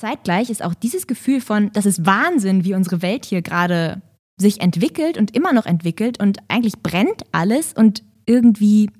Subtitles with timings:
[0.00, 4.02] zeitgleich ist auch dieses Gefühl von, das ist Wahnsinn, wie unsere Welt hier gerade
[4.38, 8.90] sich entwickelt und immer noch entwickelt und eigentlich brennt alles und irgendwie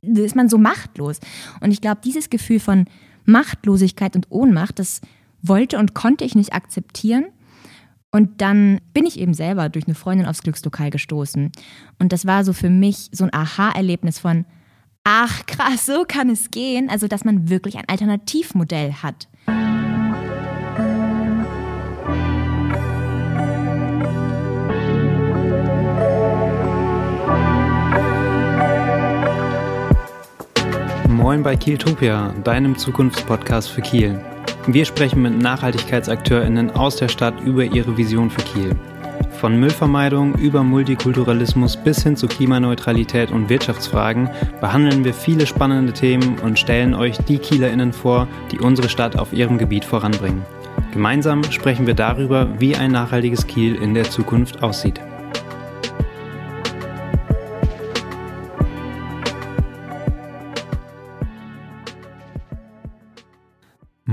[0.00, 1.20] ist man so machtlos.
[1.60, 2.86] Und ich glaube, dieses Gefühl von
[3.24, 5.00] Machtlosigkeit und Ohnmacht, das
[5.42, 7.26] wollte und konnte ich nicht akzeptieren.
[8.10, 11.52] Und dann bin ich eben selber durch eine Freundin aufs Glückslokal gestoßen.
[11.98, 14.46] Und das war so für mich so ein Aha-Erlebnis von,
[15.04, 16.88] ach krass, so kann es gehen.
[16.88, 19.28] Also, dass man wirklich ein Alternativmodell hat.
[31.28, 34.18] Moin bei Kieltopia, deinem Zukunftspodcast für Kiel.
[34.66, 38.74] Wir sprechen mit NachhaltigkeitsakteurInnen aus der Stadt über ihre Vision für Kiel.
[39.32, 44.30] Von Müllvermeidung über Multikulturalismus bis hin zu Klimaneutralität und Wirtschaftsfragen
[44.62, 49.34] behandeln wir viele spannende Themen und stellen euch die KielerInnen vor, die unsere Stadt auf
[49.34, 50.46] ihrem Gebiet voranbringen.
[50.94, 54.98] Gemeinsam sprechen wir darüber, wie ein nachhaltiges Kiel in der Zukunft aussieht.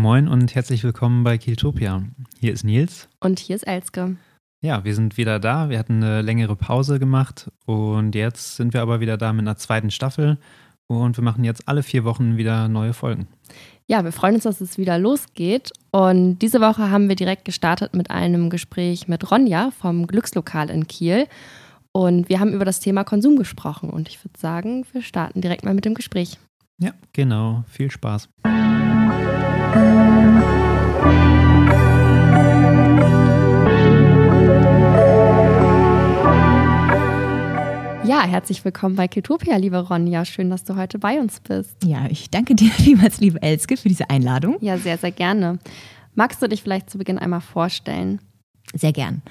[0.06, 2.04] Moin und herzlich willkommen bei Kieltopia.
[2.40, 3.10] Hier ist Nils.
[3.22, 4.18] Und hier ist Elske.
[4.62, 5.70] Ja, wir sind wieder da.
[5.70, 9.58] Wir hatten eine längere Pause gemacht und jetzt sind wir aber wieder da mit einer
[9.58, 10.38] zweiten Staffel
[10.86, 13.28] und wir machen jetzt alle vier Wochen wieder neue Folgen.
[13.88, 15.72] Ja, wir freuen uns, dass es wieder losgeht.
[15.90, 20.86] Und diese Woche haben wir direkt gestartet mit einem Gespräch mit Ronja vom Glückslokal in
[20.86, 21.26] Kiel.
[21.94, 23.90] Und wir haben über das Thema Konsum gesprochen.
[23.90, 26.38] Und ich würde sagen, wir starten direkt mal mit dem Gespräch.
[26.78, 27.64] Ja, genau.
[27.68, 28.30] Viel Spaß.
[38.06, 40.24] Ja, herzlich willkommen bei Kiltopia, liebe Ronja.
[40.24, 41.84] Schön, dass du heute bei uns bist.
[41.84, 44.58] Ja, ich danke dir vielmals, liebe Elske, für diese Einladung.
[44.62, 45.60] Ja, sehr, sehr gerne.
[46.14, 48.22] Magst du dich vielleicht zu Beginn einmal vorstellen?
[48.74, 49.24] Sehr gern.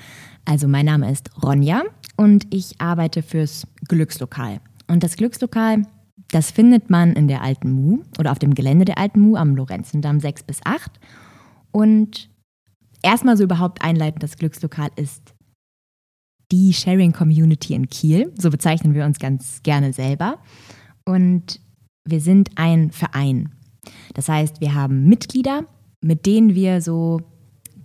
[0.44, 1.84] Also, mein Name ist Ronja
[2.16, 4.60] und ich arbeite fürs Glückslokal.
[4.88, 5.86] Und das Glückslokal
[6.34, 9.54] das findet man in der Alten Mu oder auf dem Gelände der Alten Mu am
[9.54, 10.90] Lorenzendamm 6 bis 8.
[11.70, 12.28] Und
[13.02, 15.32] erstmal so überhaupt einleitend, das Glückslokal ist
[16.50, 18.32] die Sharing Community in Kiel.
[18.36, 20.38] So bezeichnen wir uns ganz gerne selber.
[21.04, 21.60] Und
[22.04, 23.52] wir sind ein Verein.
[24.14, 25.66] Das heißt, wir haben Mitglieder,
[26.00, 27.20] mit denen wir so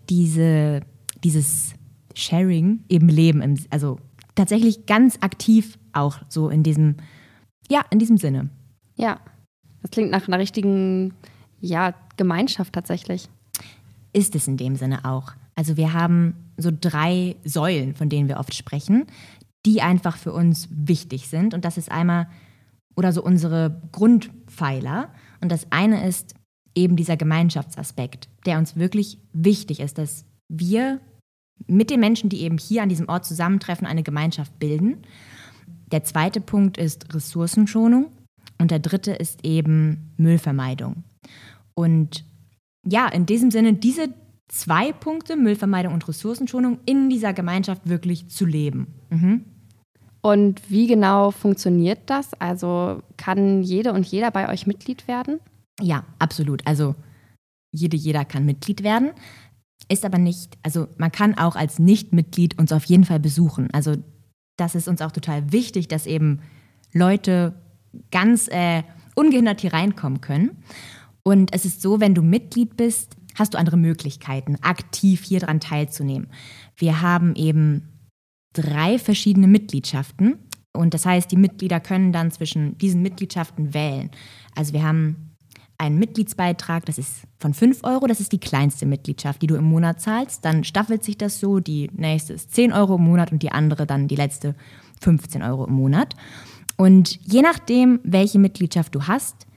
[0.10, 0.82] diese,
[1.24, 1.76] dieses
[2.16, 3.60] Sharing eben leben.
[3.70, 4.00] Also
[4.34, 6.96] tatsächlich ganz aktiv auch so in diesem
[7.70, 8.50] ja, in diesem Sinne.
[8.96, 9.20] Ja,
[9.82, 11.14] das klingt nach einer richtigen
[11.60, 13.30] ja, Gemeinschaft tatsächlich.
[14.14, 15.34] Ist es in dem Sinne auch.
[15.56, 19.06] Also wir haben so drei Säulen, von denen wir oft sprechen,
[19.66, 21.54] die einfach für uns wichtig sind.
[21.54, 22.28] Und das ist einmal,
[22.96, 25.10] oder so unsere Grundpfeiler.
[25.42, 26.34] Und das eine ist
[26.76, 31.00] eben dieser Gemeinschaftsaspekt, der uns wirklich wichtig ist, dass wir
[31.68, 34.98] mit den Menschen, die eben hier an diesem Ort zusammentreffen, eine Gemeinschaft bilden.
[35.92, 38.08] Der zweite Punkt ist Ressourcenschonung
[38.60, 41.04] und der dritte ist eben Müllvermeidung.
[41.74, 42.26] Und
[42.86, 44.10] ja, in diesem Sinne, diese
[44.48, 48.88] zwei Punkte, Müllvermeidung und Ressourcenschonung, in dieser Gemeinschaft wirklich zu leben.
[49.10, 49.46] Mhm.
[50.22, 52.34] Und wie genau funktioniert das?
[52.34, 55.40] Also kann jede und jeder bei euch Mitglied werden?
[55.82, 56.66] Ja, absolut.
[56.68, 56.96] Also
[57.72, 59.12] jede, jeder kann Mitglied werden.
[59.88, 63.70] Ist aber nicht, also man kann auch als Nichtmitglied uns auf jeden Fall besuchen.
[63.72, 63.96] Also
[64.60, 66.42] das ist uns auch total wichtig, dass eben
[66.94, 67.54] Leute
[68.12, 68.84] ganz äh,
[69.16, 70.64] ungehindert hier reinkommen können.
[71.24, 75.60] Und es ist so, wenn du Mitglied bist, hast du andere Möglichkeiten, aktiv hier dran
[75.60, 76.28] teilzunehmen.
[76.76, 77.90] Wir haben eben
[78.54, 80.40] drei verschiedene Mitgliedschaften.
[80.74, 84.12] Und das heißt, die Mitglieder können dann zwischen diesen Mitgliedschaften wählen.
[84.56, 85.29] Also wir haben
[85.80, 89.64] einen Mitgliedsbeitrag, das ist von 5 Euro, das ist die kleinste Mitgliedschaft, die du im
[89.64, 90.44] Monat zahlst.
[90.44, 93.88] Dann staffelt sich das so, die nächste ist 10 Euro im Monat und die andere
[93.88, 94.56] dann die letzte
[95.02, 96.16] 15 Euro im Monat.
[96.76, 99.48] Und je nachdem, welche Mitgliedschaft du hast,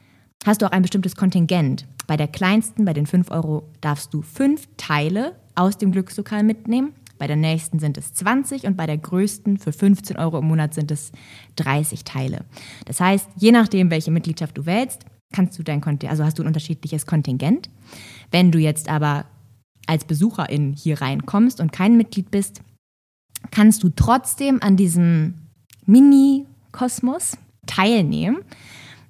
[0.46, 1.86] hast du auch ein bestimmtes Kontingent.
[2.06, 6.92] Bei der kleinsten, bei den 5 Euro, darfst du fünf Teile aus dem Glückslokal mitnehmen.
[7.18, 10.74] Bei der nächsten sind es 20 und bei der größten für 15 Euro im Monat
[10.74, 11.12] sind es
[11.56, 12.44] 30 Teile.
[12.84, 16.42] Das heißt, je nachdem, welche Mitgliedschaft du wählst, kannst du dein Kontingent, also hast du
[16.42, 17.70] ein unterschiedliches Kontingent.
[18.30, 19.26] Wenn du jetzt aber
[19.86, 22.62] als Besucherin hier reinkommst und kein Mitglied bist,
[23.50, 25.34] kannst du trotzdem an diesem
[25.86, 27.36] Mini-Kosmos
[27.66, 28.38] teilnehmen.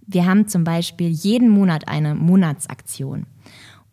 [0.07, 3.27] Wir haben zum Beispiel jeden Monat eine Monatsaktion.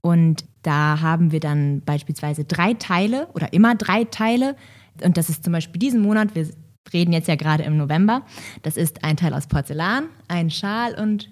[0.01, 4.55] Und da haben wir dann beispielsweise drei Teile oder immer drei Teile.
[5.03, 6.47] Und das ist zum Beispiel diesen Monat, wir
[6.93, 8.23] reden jetzt ja gerade im November,
[8.63, 11.29] das ist ein Teil aus Porzellan, ein Schal und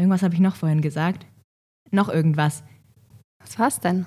[0.00, 1.26] Irgendwas habe ich noch vorhin gesagt.
[1.90, 2.62] Noch irgendwas.
[3.38, 4.06] Was war's denn?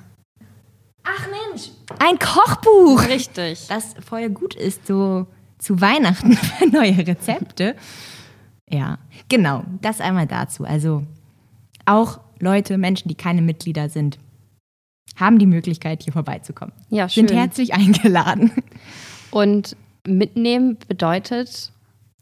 [1.03, 1.69] Ach Mensch,
[1.99, 3.07] ein Kochbuch.
[3.07, 3.67] Richtig.
[3.67, 5.27] Das voll gut ist, so
[5.59, 7.75] zu Weihnachten für neue Rezepte.
[8.67, 8.97] Ja,
[9.29, 10.65] genau, das einmal dazu.
[10.65, 11.03] Also
[11.85, 14.17] auch Leute, Menschen, die keine Mitglieder sind,
[15.15, 16.73] haben die Möglichkeit, hier vorbeizukommen.
[16.89, 17.27] Ja, schön.
[17.27, 18.51] Sind herzlich eingeladen.
[19.29, 19.75] Und
[20.07, 21.71] mitnehmen bedeutet.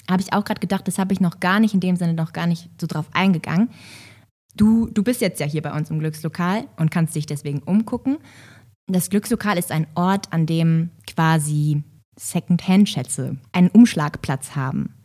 [0.10, 2.34] Habe ich auch gerade gedacht, das habe ich noch gar nicht in dem Sinne noch
[2.34, 3.70] gar nicht so drauf eingegangen.
[4.56, 8.18] Du, du bist jetzt ja hier bei uns im Glückslokal und kannst dich deswegen umgucken.
[8.88, 11.84] Das Glückslokal ist ein Ort, an dem quasi
[12.20, 14.96] Second-Hand-Schätze einen Umschlagplatz haben.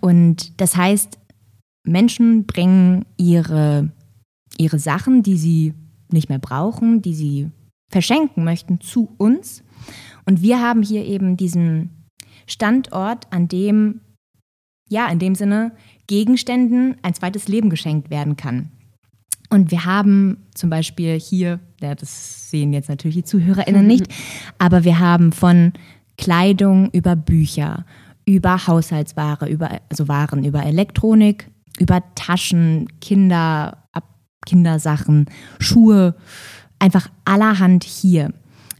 [0.00, 1.18] Und das heißt,
[1.84, 3.90] Menschen bringen ihre,
[4.56, 5.74] ihre Sachen, die sie
[6.10, 7.50] nicht mehr brauchen, die sie
[7.90, 9.62] verschenken möchten, zu uns.
[10.24, 12.06] Und wir haben hier eben diesen
[12.46, 14.00] Standort, an dem,
[14.90, 15.72] ja, in dem Sinne,
[16.06, 18.70] Gegenständen ein zweites Leben geschenkt werden kann.
[19.48, 24.06] Und wir haben zum Beispiel hier, ja, das sehen jetzt natürlich die ZuhörerInnen nicht,
[24.58, 25.72] aber wir haben von
[26.18, 27.86] Kleidung über Bücher,
[28.26, 33.80] über Haushaltsware, über, also Waren, über Elektronik, über Taschen, Kinder,
[34.46, 35.26] Kindersachen,
[35.58, 36.14] Schuhe,
[36.78, 38.32] einfach allerhand hier.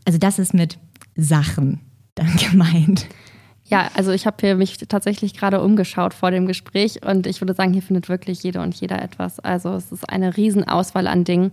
[0.04, 0.78] Also das ist mit
[1.16, 1.80] Sachen
[2.14, 3.06] dann gemeint.
[3.70, 7.54] Ja, also ich habe hier mich tatsächlich gerade umgeschaut vor dem Gespräch und ich würde
[7.54, 9.38] sagen, hier findet wirklich jede und jeder etwas.
[9.38, 11.52] Also es ist eine Riesenauswahl an Dingen.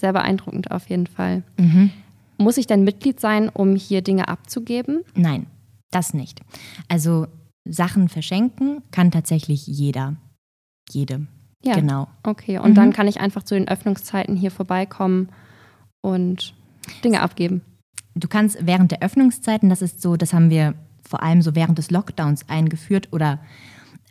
[0.00, 1.42] Sehr beeindruckend auf jeden Fall.
[1.58, 1.90] Mhm.
[2.38, 5.02] Muss ich denn Mitglied sein, um hier Dinge abzugeben?
[5.14, 5.46] Nein,
[5.90, 6.40] das nicht.
[6.88, 7.26] Also
[7.66, 10.16] Sachen verschenken kann tatsächlich jeder.
[10.90, 11.26] Jede.
[11.62, 11.74] Ja.
[11.74, 12.08] Genau.
[12.22, 12.74] Okay, und mhm.
[12.76, 15.28] dann kann ich einfach zu den Öffnungszeiten hier vorbeikommen
[16.00, 16.54] und
[17.04, 17.60] Dinge abgeben.
[18.14, 20.74] Du kannst während der Öffnungszeiten, das ist so, das haben wir
[21.08, 23.40] vor allem so während des Lockdowns eingeführt oder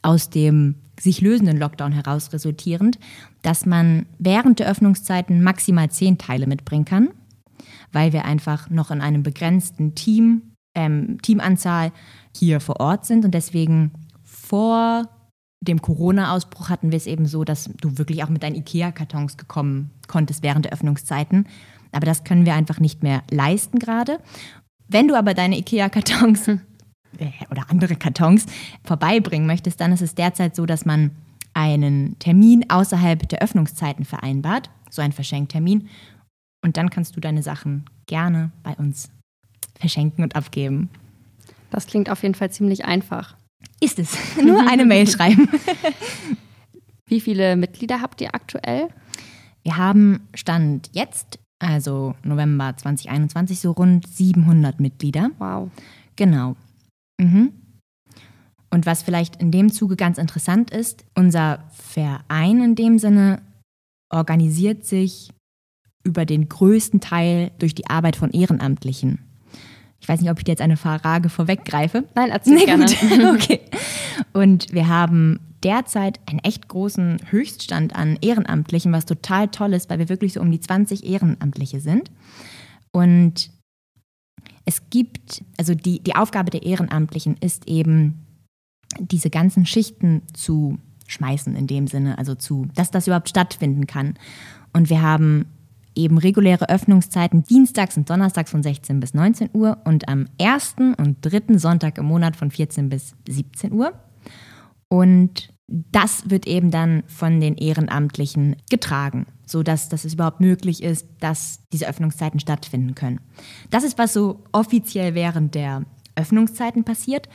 [0.01, 2.97] aus dem sich lösenden Lockdown heraus resultierend,
[3.41, 7.09] dass man während der Öffnungszeiten maximal zehn Teile mitbringen kann,
[7.91, 11.91] weil wir einfach noch in einem begrenzten Team, ähm, Teamanzahl
[12.35, 13.91] hier vor Ort sind und deswegen
[14.23, 15.09] vor
[15.61, 19.91] dem Corona-Ausbruch hatten wir es eben so, dass du wirklich auch mit deinen IKEA-Kartons gekommen
[20.07, 21.47] konntest während der Öffnungszeiten.
[21.91, 24.19] Aber das können wir einfach nicht mehr leisten gerade.
[24.87, 26.51] Wenn du aber deine IKEA-Kartons
[27.49, 28.45] oder andere Kartons
[28.83, 31.11] vorbeibringen möchtest, dann ist es derzeit so, dass man
[31.53, 35.89] einen Termin außerhalb der Öffnungszeiten vereinbart, so ein Verschenktermin.
[36.63, 39.09] Und dann kannst du deine Sachen gerne bei uns
[39.79, 40.89] verschenken und abgeben.
[41.71, 43.35] Das klingt auf jeden Fall ziemlich einfach.
[43.79, 44.15] Ist es.
[44.43, 45.49] Nur eine Mail schreiben.
[47.05, 48.89] Wie viele Mitglieder habt ihr aktuell?
[49.63, 55.31] Wir haben Stand jetzt, also November 2021, so rund 700 Mitglieder.
[55.39, 55.69] Wow.
[56.15, 56.55] Genau.
[57.17, 57.51] Mhm.
[58.69, 63.41] Und was vielleicht in dem Zuge ganz interessant ist, unser Verein in dem Sinne
[64.09, 65.31] organisiert sich
[66.03, 69.19] über den größten Teil durch die Arbeit von Ehrenamtlichen.
[69.99, 72.03] Ich weiß nicht, ob ich dir jetzt eine Frage vorweggreife.
[72.15, 72.85] Nein, erzähl nee, gerne.
[73.33, 73.61] okay.
[74.33, 79.99] Und wir haben derzeit einen echt großen Höchststand an Ehrenamtlichen, was total toll ist, weil
[79.99, 82.11] wir wirklich so um die 20 Ehrenamtliche sind.
[82.91, 83.49] Und
[84.67, 88.25] es gibt, also die, die Aufgabe der Ehrenamtlichen ist eben,
[88.99, 90.77] diese ganzen Schichten zu
[91.07, 94.15] schmeißen in dem Sinne, also zu, dass das überhaupt stattfinden kann.
[94.73, 95.45] Und wir haben
[95.95, 101.17] eben reguläre Öffnungszeiten dienstags und donnerstags von 16 bis 19 Uhr und am ersten und
[101.21, 103.93] dritten Sonntag im Monat von 14 bis 17 Uhr.
[104.89, 111.07] Und das wird eben dann von den Ehrenamtlichen getragen, sodass dass es überhaupt möglich ist,
[111.19, 113.19] dass diese Öffnungszeiten stattfinden können.
[113.71, 115.85] Das ist, was so offiziell während der
[116.15, 117.29] Öffnungszeiten passiert.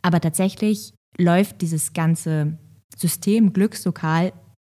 [0.00, 2.58] Aber tatsächlich läuft dieses ganze
[2.96, 4.32] System Glückslokal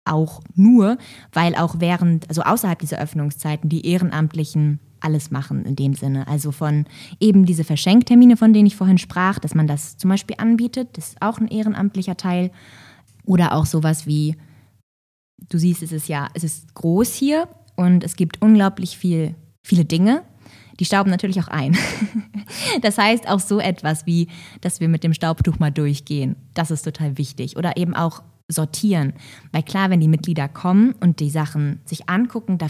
[0.05, 0.99] auch nur,
[1.33, 6.27] weil auch während, also außerhalb dieser Öffnungszeiten, die Ehrenamtlichen alles machen in dem Sinne.
[6.27, 6.87] Also von
[7.21, 11.11] eben diese Verschenktermine, von denen ich vorhin sprach, dass man das zum Beispiel anbietet, das
[11.11, 12.51] ist auch ein ehrenamtlicher Teil.
[13.27, 14.37] Oder auch sowas wie,
[15.39, 19.85] du siehst, es ist ja, es ist groß hier und es gibt unglaublich viel, viele
[19.85, 20.23] Dinge.
[20.81, 21.77] Die stauben natürlich auch ein.
[22.83, 24.29] Das heißt auch so etwas wie,
[24.61, 26.37] dass wir mit dem Staubtuch mal durchgehen.
[26.53, 27.57] Das ist total wichtig.
[27.57, 29.15] Oder eben auch sortieren.
[29.53, 32.67] Weil klar, wenn die Mitglieder kommen und die Sachen sich angucken, da,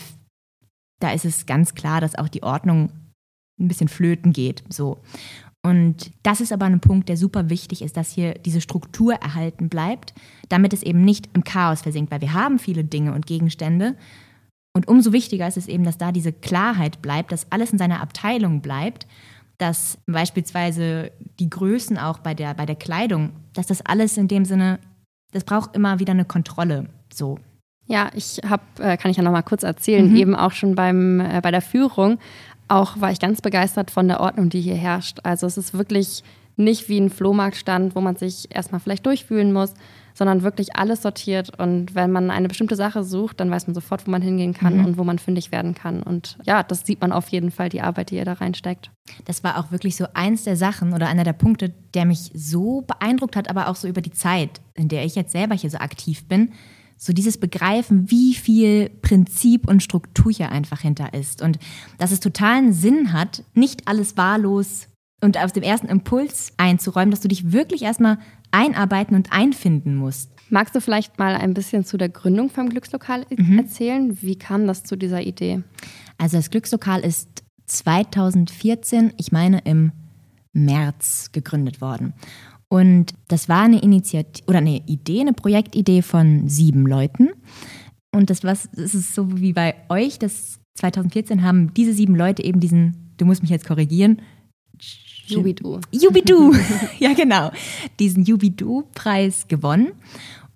[1.00, 2.90] da ist es ganz klar, dass auch die Ordnung
[3.58, 4.62] ein bisschen flöten geht.
[4.68, 4.98] So.
[5.64, 9.68] Und das ist aber ein Punkt, der super wichtig ist, dass hier diese Struktur erhalten
[9.68, 10.14] bleibt,
[10.48, 13.96] damit es eben nicht im Chaos versinkt, weil wir haben viele Dinge und Gegenstände.
[14.76, 18.02] Und umso wichtiger ist es eben, dass da diese Klarheit bleibt, dass alles in seiner
[18.02, 19.06] Abteilung bleibt,
[19.58, 24.44] dass beispielsweise die Größen auch bei der, bei der Kleidung, dass das alles in dem
[24.44, 24.78] Sinne
[25.34, 26.86] das braucht immer wieder eine Kontrolle.
[27.12, 27.38] So.
[27.86, 30.16] Ja, ich habe, äh, kann ich ja noch mal kurz erzählen, mhm.
[30.16, 32.18] eben auch schon beim, äh, bei der Führung,
[32.68, 35.18] auch war ich ganz begeistert von der Ordnung, die hier herrscht.
[35.22, 36.22] Also es ist wirklich
[36.56, 39.74] nicht wie ein Flohmarktstand, wo man sich erstmal vielleicht durchfühlen muss,
[40.14, 41.58] sondern wirklich alles sortiert.
[41.58, 44.78] Und wenn man eine bestimmte Sache sucht, dann weiß man sofort, wo man hingehen kann
[44.78, 44.84] mhm.
[44.84, 46.02] und wo man fündig werden kann.
[46.02, 48.90] Und ja, das sieht man auf jeden Fall, die Arbeit, die ihr da reinsteckt.
[49.24, 52.82] Das war auch wirklich so eins der Sachen oder einer der Punkte, der mich so
[52.82, 55.78] beeindruckt hat, aber auch so über die Zeit, in der ich jetzt selber hier so
[55.78, 56.52] aktiv bin.
[56.96, 61.42] So dieses Begreifen, wie viel Prinzip und Struktur hier einfach hinter ist.
[61.42, 61.58] Und
[61.98, 64.88] dass es totalen Sinn hat, nicht alles wahllos
[65.20, 68.18] und aus dem ersten Impuls einzuräumen, dass du dich wirklich erstmal
[68.50, 70.30] einarbeiten und einfinden musst.
[70.50, 73.58] Magst du vielleicht mal ein bisschen zu der Gründung vom Glückslokal mhm.
[73.58, 74.18] erzählen?
[74.22, 75.62] Wie kam das zu dieser Idee?
[76.18, 79.92] Also das Glückslokal ist 2014, ich meine im
[80.52, 82.14] März gegründet worden.
[82.68, 87.30] Und das war eine Initiative oder eine Idee, eine Projektidee von sieben Leuten.
[88.12, 92.44] Und das, was, das ist so wie bei euch, das 2014 haben diese sieben Leute
[92.44, 94.20] eben diesen, du musst mich jetzt korrigieren,
[95.26, 95.80] Jubidu.
[95.90, 96.52] Jubidu,
[96.98, 97.50] ja genau,
[97.98, 99.92] diesen Jubidu-Preis gewonnen.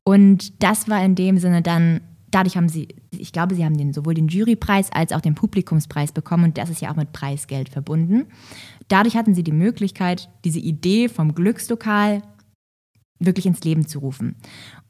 [0.04, 2.00] Und das war in dem Sinne dann,
[2.30, 6.12] dadurch haben sie, ich glaube, sie haben den, sowohl den Jurypreis als auch den Publikumspreis
[6.12, 8.26] bekommen und das ist ja auch mit Preisgeld verbunden.
[8.88, 12.22] Dadurch hatten sie die Möglichkeit, diese Idee vom Glückslokal
[13.18, 14.36] wirklich ins Leben zu rufen.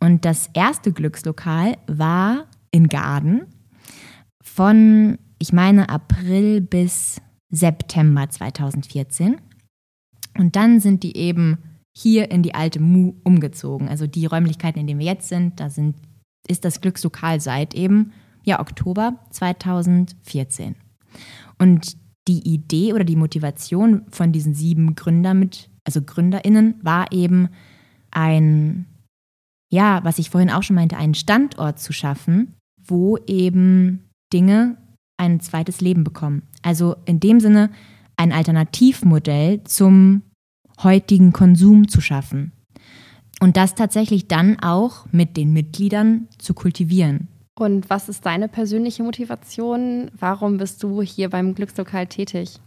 [0.01, 3.47] Und das erste Glückslokal war in Garden
[4.43, 9.41] von, ich meine, April bis September 2014.
[10.37, 11.59] Und dann sind die eben
[11.97, 13.89] hier in die alte Mu umgezogen.
[13.89, 15.97] Also die Räumlichkeiten, in denen wir jetzt sind, da sind,
[16.47, 18.13] ist das Glückslokal seit eben
[18.45, 20.77] ja, Oktober 2014.
[21.59, 21.97] Und
[22.29, 27.49] die Idee oder die Motivation von diesen sieben Gründern mit, also GründerInnen, war eben
[28.11, 28.87] ein,
[29.73, 34.77] ja, was ich vorhin auch schon meinte, einen Standort zu schaffen, wo eben Dinge
[35.17, 36.43] ein zweites Leben bekommen.
[36.63, 37.71] Also in dem Sinne
[38.17, 40.23] ein Alternativmodell zum
[40.83, 42.53] heutigen Konsum zu schaffen.
[43.41, 47.29] Und das tatsächlich dann auch mit den Mitgliedern zu kultivieren.
[47.59, 50.11] Und was ist deine persönliche Motivation?
[50.19, 52.61] Warum bist du hier beim Glückslokal tätig?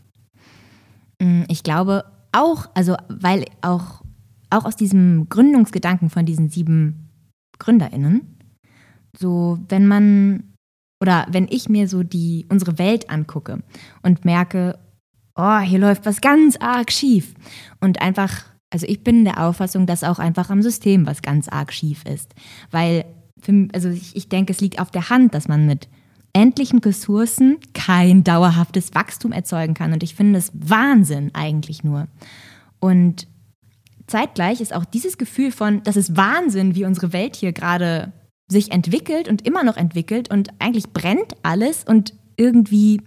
[1.21, 4.01] Mm, ich glaube auch, also weil auch,
[4.49, 7.09] auch aus diesem Gründungsgedanken von diesen sieben
[7.57, 8.37] GründerInnen,
[9.17, 10.43] so wenn man
[11.01, 13.63] oder wenn ich mir so die unsere Welt angucke
[14.03, 14.77] und merke,
[15.35, 17.33] oh, hier läuft was ganz arg schief.
[17.79, 21.73] Und einfach, also ich bin der Auffassung, dass auch einfach am System was ganz arg
[21.73, 22.35] schief ist.
[22.69, 23.05] Weil,
[23.41, 25.87] für, also ich, ich denke, es liegt auf der Hand, dass man mit
[26.33, 29.93] endlichen Ressourcen kein dauerhaftes Wachstum erzeugen kann.
[29.93, 32.07] Und ich finde das Wahnsinn eigentlich nur.
[32.79, 33.27] Und
[34.07, 38.13] zeitgleich ist auch dieses Gefühl von, das ist Wahnsinn, wie unsere Welt hier gerade
[38.47, 43.01] sich entwickelt und immer noch entwickelt und eigentlich brennt alles und irgendwie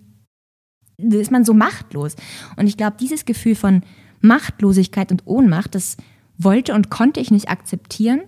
[0.96, 2.16] ist man so machtlos.
[2.56, 3.82] Und ich glaube, dieses Gefühl von
[4.20, 5.96] Machtlosigkeit und Ohnmacht, das
[6.38, 8.22] wollte und konnte ich nicht akzeptieren.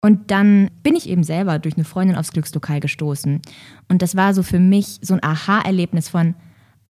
[0.00, 3.42] Und dann bin ich eben selber durch eine Freundin aufs Glückslokal gestoßen.
[3.88, 6.34] Und das war so für mich so ein Aha-Erlebnis von,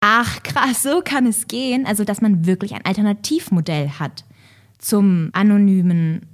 [0.02, 1.86] ach krass, so kann es gehen.
[1.86, 4.26] Also, dass man wirklich ein Alternativmodell hat
[4.80, 6.26] zum anonymen,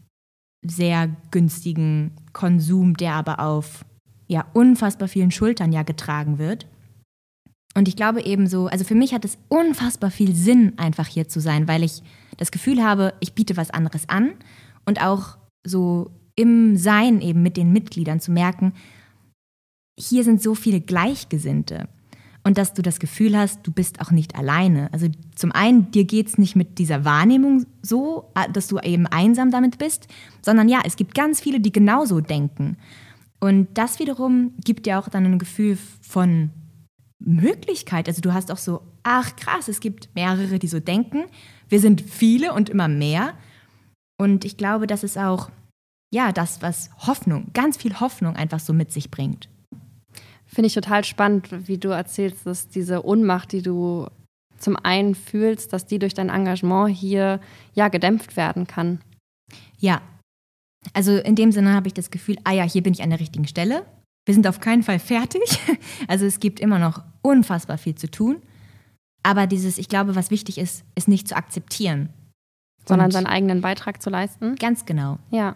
[0.65, 3.83] sehr günstigen Konsum, der aber auf
[4.27, 6.67] ja, unfassbar vielen Schultern ja getragen wird.
[7.73, 11.27] Und ich glaube eben so, also für mich hat es unfassbar viel Sinn, einfach hier
[11.27, 12.03] zu sein, weil ich
[12.37, 14.33] das Gefühl habe, ich biete was anderes an
[14.85, 18.73] und auch so im Sein eben mit den Mitgliedern zu merken,
[19.99, 21.87] hier sind so viele Gleichgesinnte.
[22.43, 24.91] Und dass du das Gefühl hast, du bist auch nicht alleine.
[24.91, 29.51] Also zum einen, dir geht es nicht mit dieser Wahrnehmung so, dass du eben einsam
[29.51, 30.07] damit bist,
[30.41, 32.77] sondern ja, es gibt ganz viele, die genauso denken.
[33.39, 36.49] Und das wiederum gibt dir auch dann ein Gefühl von
[37.19, 38.07] Möglichkeit.
[38.07, 41.25] Also du hast auch so, ach krass, es gibt mehrere, die so denken.
[41.69, 43.33] Wir sind viele und immer mehr.
[44.17, 45.51] Und ich glaube, das ist auch,
[46.13, 49.49] ja, das, was Hoffnung, ganz viel Hoffnung einfach so mit sich bringt.
[50.45, 54.07] Finde ich total spannend, wie du erzählst, dass diese Ohnmacht, die du
[54.57, 57.39] zum einen fühlst, dass die durch dein Engagement hier
[57.73, 58.99] ja gedämpft werden kann.
[59.79, 60.01] Ja.
[60.93, 63.19] Also in dem Sinne habe ich das Gefühl, ah ja, hier bin ich an der
[63.19, 63.85] richtigen Stelle.
[64.25, 65.59] Wir sind auf keinen Fall fertig.
[66.07, 68.41] Also es gibt immer noch unfassbar viel zu tun.
[69.23, 72.09] Aber dieses, ich glaube, was wichtig ist, ist nicht zu akzeptieren.
[72.85, 74.55] Sondern Und seinen eigenen Beitrag zu leisten.
[74.55, 75.19] Ganz genau.
[75.29, 75.55] Ja,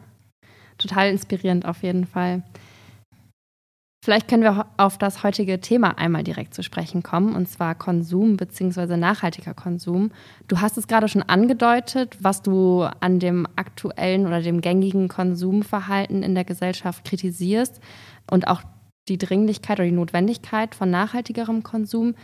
[0.88, 2.44] total inspirierend auf jeden Fall.
[4.06, 8.38] Vielleicht können wir auf das heutige Thema einmal direkt zu sprechen kommen, und zwar Konsum
[8.38, 8.98] bzw.
[8.98, 10.12] nachhaltiger Konsum.
[10.48, 16.22] Du hast es gerade schon angedeutet, was du an dem aktuellen oder dem gängigen Konsumverhalten
[16.22, 17.82] in der Gesellschaft kritisierst.
[18.30, 18.62] und auch
[19.08, 22.16] die Dringlichkeit oder die Notwendigkeit von nachhaltigerem Konsum.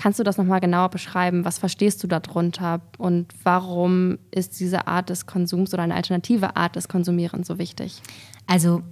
[0.00, 1.44] Kannst du das nochmal genauer beschreiben?
[1.44, 6.74] Was verstehst du darunter und warum ist diese Art des Konsums oder eine alternative Art
[6.74, 8.00] des Konsumierens so wichtig?
[8.46, 8.82] Also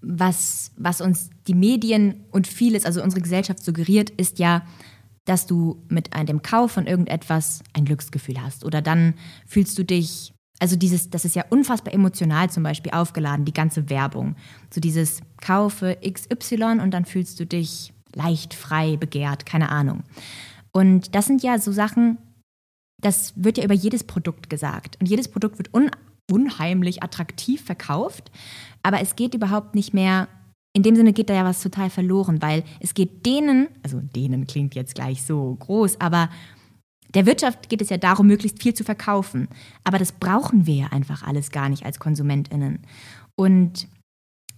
[0.00, 4.64] was, was uns die Medien und vieles, also unsere Gesellschaft suggeriert, ist ja,
[5.24, 8.64] dass du mit dem Kauf von irgendetwas ein Glücksgefühl hast.
[8.64, 9.14] Oder dann
[9.48, 13.90] fühlst du dich, also dieses, das ist ja unfassbar emotional zum Beispiel aufgeladen, die ganze
[13.90, 14.36] Werbung.
[14.72, 20.02] So dieses Kaufe XY und dann fühlst du dich leicht, frei, begehrt, keine Ahnung.
[20.72, 22.18] Und das sind ja so Sachen,
[23.00, 24.96] das wird ja über jedes Produkt gesagt.
[25.00, 25.90] Und jedes Produkt wird un
[26.30, 28.30] unheimlich attraktiv verkauft.
[28.82, 30.28] Aber es geht überhaupt nicht mehr
[30.76, 34.46] in dem Sinne geht da ja was total verloren, weil es geht denen, also denen
[34.46, 36.28] klingt jetzt gleich so groß, aber
[37.14, 39.46] der Wirtschaft geht es ja darum, möglichst viel zu verkaufen.
[39.84, 42.80] Aber das brauchen wir ja einfach alles gar nicht als KonsumentInnen.
[43.36, 43.86] Und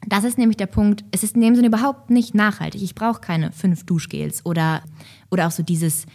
[0.07, 2.83] das ist nämlich der Punkt, es ist in dem Sinne überhaupt nicht nachhaltig.
[2.83, 4.83] Ich brauche keine fünf Duschgels oder,
[5.31, 6.07] oder auch so dieses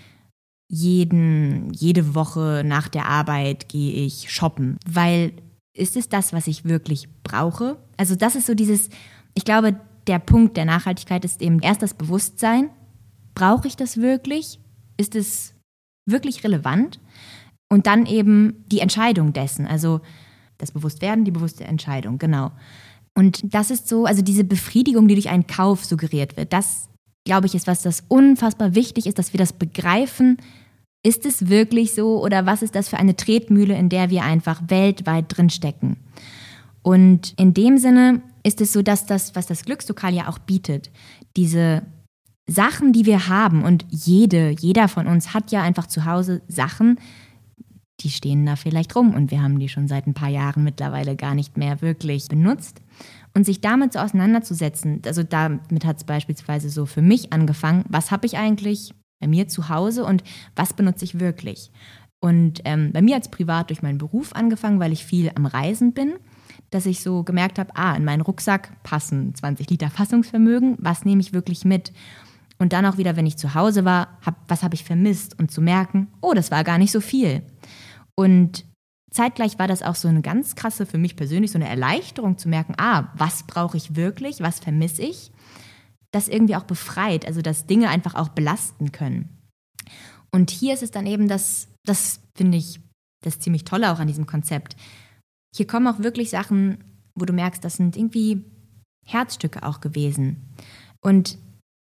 [0.70, 5.34] jeden, jede Woche nach der Arbeit gehe ich shoppen, weil
[5.74, 7.78] ist es das, was ich wirklich brauche?
[7.98, 8.90] Also das ist so dieses,
[9.34, 12.70] ich glaube, der Punkt der Nachhaltigkeit ist eben erst das Bewusstsein.
[13.36, 14.60] Brauche ich das wirklich?
[14.98, 15.54] Ist es
[16.06, 17.00] wirklich relevant?
[17.70, 20.02] Und dann eben die Entscheidung dessen, also
[20.58, 22.52] das Bewusstwerden, die bewusste Entscheidung, genau.
[23.13, 26.89] Und das ist so, also diese Befriedigung, die durch einen Kauf suggeriert wird, das,
[27.25, 30.38] glaube ich, ist was, das unfassbar wichtig ist, dass wir das begreifen.
[31.03, 34.62] Ist es wirklich so oder was ist das für eine Tretmühle, in der wir einfach
[34.68, 35.98] weltweit drinstecken?
[36.84, 40.89] Und in dem Sinne ist es so, dass das, was das Glückslokal ja auch bietet,
[41.36, 41.84] diese
[42.48, 47.00] Sachen, die wir haben und jede, jeder von uns hat ja einfach zu Hause Sachen,
[48.01, 51.15] die stehen da vielleicht rum und wir haben die schon seit ein paar Jahren mittlerweile
[51.15, 52.81] gar nicht mehr wirklich benutzt.
[53.34, 58.12] Und sich damit so auseinanderzusetzen, also damit hat es beispielsweise so für mich angefangen, was
[58.12, 60.24] habe ich eigentlich bei mir zu Hause und
[60.56, 61.72] was benutze ich wirklich?
[62.20, 65.46] Und ähm, bei mir hat es privat durch meinen Beruf angefangen, weil ich viel am
[65.46, 66.16] Reisen bin
[66.72, 71.22] dass ich so gemerkt habe, ah, in meinen Rucksack passen 20 Liter Fassungsvermögen, was nehme
[71.22, 71.92] ich wirklich mit?
[72.58, 75.38] Und dann auch wieder, wenn ich zu Hause war, hab, was habe ich vermisst?
[75.38, 77.44] Und zu merken, oh, das war gar nicht so viel.
[78.16, 78.66] Und
[79.14, 82.50] zeitgleich war das auch so eine ganz krasse, für mich persönlich, so eine Erleichterung zu
[82.50, 85.32] merken, ah, was brauche ich wirklich, was vermisse ich?
[86.12, 89.30] Das irgendwie auch befreit, also dass Dinge einfach auch belasten können.
[90.32, 92.80] Und hier ist es dann eben das, das finde ich,
[93.24, 94.76] das ziemlich Tolle auch an diesem Konzept,
[95.54, 96.84] hier kommen auch wirklich Sachen,
[97.16, 98.46] wo du merkst, das sind irgendwie
[99.06, 100.38] Herzstücke auch gewesen.
[101.02, 101.38] Und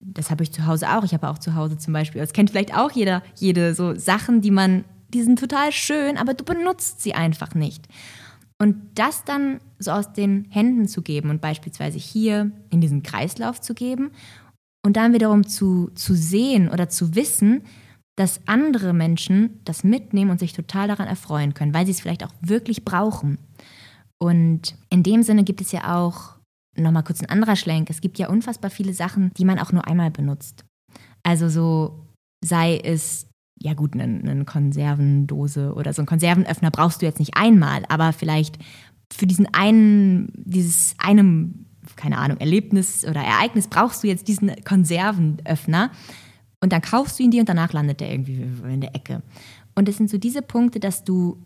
[0.04, 1.04] das habe ich zu Hause auch.
[1.04, 4.42] Ich habe auch zu Hause zum Beispiel, das kennt vielleicht auch jeder, jede so Sachen,
[4.42, 7.88] die man, die sind total schön, aber du benutzt sie einfach nicht.
[8.62, 13.60] Und das dann so aus den Händen zu geben und beispielsweise hier in diesen Kreislauf
[13.60, 14.12] zu geben
[14.86, 17.64] und dann wiederum zu, zu sehen oder zu wissen,
[18.16, 22.24] dass andere Menschen das mitnehmen und sich total daran erfreuen können, weil sie es vielleicht
[22.24, 23.38] auch wirklich brauchen.
[24.22, 26.36] Und in dem Sinne gibt es ja auch,
[26.78, 29.88] nochmal kurz ein anderer Schlenk, es gibt ja unfassbar viele Sachen, die man auch nur
[29.88, 30.64] einmal benutzt.
[31.24, 32.08] Also so
[32.44, 33.28] sei es,
[33.60, 38.14] ja gut, eine, eine Konservendose oder so ein Konservenöffner brauchst du jetzt nicht einmal, aber
[38.14, 38.58] vielleicht
[39.12, 45.92] für diesen einen, dieses einem, keine Ahnung, Erlebnis oder Ereignis brauchst du jetzt diesen Konservenöffner
[46.62, 49.22] und dann kaufst du ihn dir und danach landet der irgendwie in der Ecke.
[49.76, 51.38] Und es sind so diese Punkte, dass du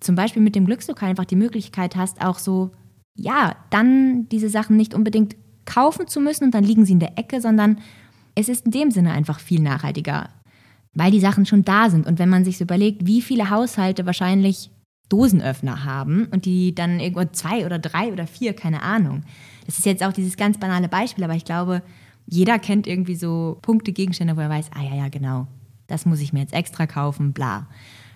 [0.00, 2.72] zum Beispiel mit dem Glückslokal einfach die Möglichkeit hast, auch so,
[3.14, 7.18] ja, dann diese Sachen nicht unbedingt kaufen zu müssen und dann liegen sie in der
[7.18, 7.78] Ecke, sondern
[8.34, 10.30] es ist in dem Sinne einfach viel nachhaltiger,
[10.94, 12.06] weil die Sachen schon da sind.
[12.06, 14.70] Und wenn man sich so überlegt, wie viele Haushalte wahrscheinlich
[15.08, 19.24] Dosenöffner haben und die dann irgendwo zwei oder drei oder vier, keine Ahnung.
[19.66, 21.82] Das ist jetzt auch dieses ganz banale Beispiel, aber ich glaube,
[22.26, 25.46] jeder kennt irgendwie so Punkte, Gegenstände, wo er weiß, ah ja, ja, genau,
[25.86, 27.66] das muss ich mir jetzt extra kaufen, bla.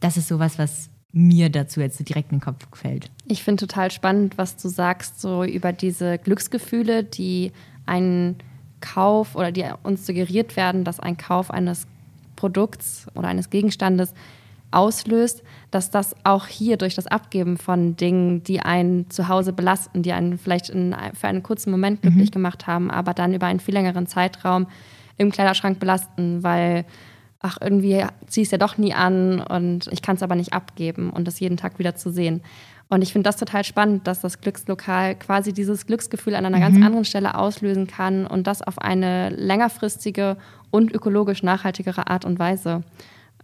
[0.01, 3.11] Das ist sowas, was mir dazu jetzt direkt in den Kopf fällt.
[3.27, 7.53] Ich finde total spannend, was du sagst, so über diese Glücksgefühle, die
[7.85, 8.37] einen
[8.81, 11.87] Kauf oder die uns suggeriert werden, dass ein Kauf eines
[12.37, 14.15] Produkts oder eines Gegenstandes
[14.71, 20.03] auslöst, dass das auch hier durch das Abgeben von Dingen, die einen zu Hause belasten,
[20.03, 22.35] die einen vielleicht in, für einen kurzen Moment glücklich mhm.
[22.35, 24.67] gemacht haben, aber dann über einen viel längeren Zeitraum
[25.17, 26.85] im Kleiderschrank belasten, weil
[27.41, 30.53] ach, irgendwie ziehe ich es ja doch nie an und ich kann es aber nicht
[30.53, 32.43] abgeben und das jeden Tag wieder zu sehen.
[32.89, 36.63] Und ich finde das total spannend, dass das Glückslokal quasi dieses Glücksgefühl an einer mhm.
[36.63, 40.37] ganz anderen Stelle auslösen kann und das auf eine längerfristige
[40.71, 42.83] und ökologisch nachhaltigere Art und Weise.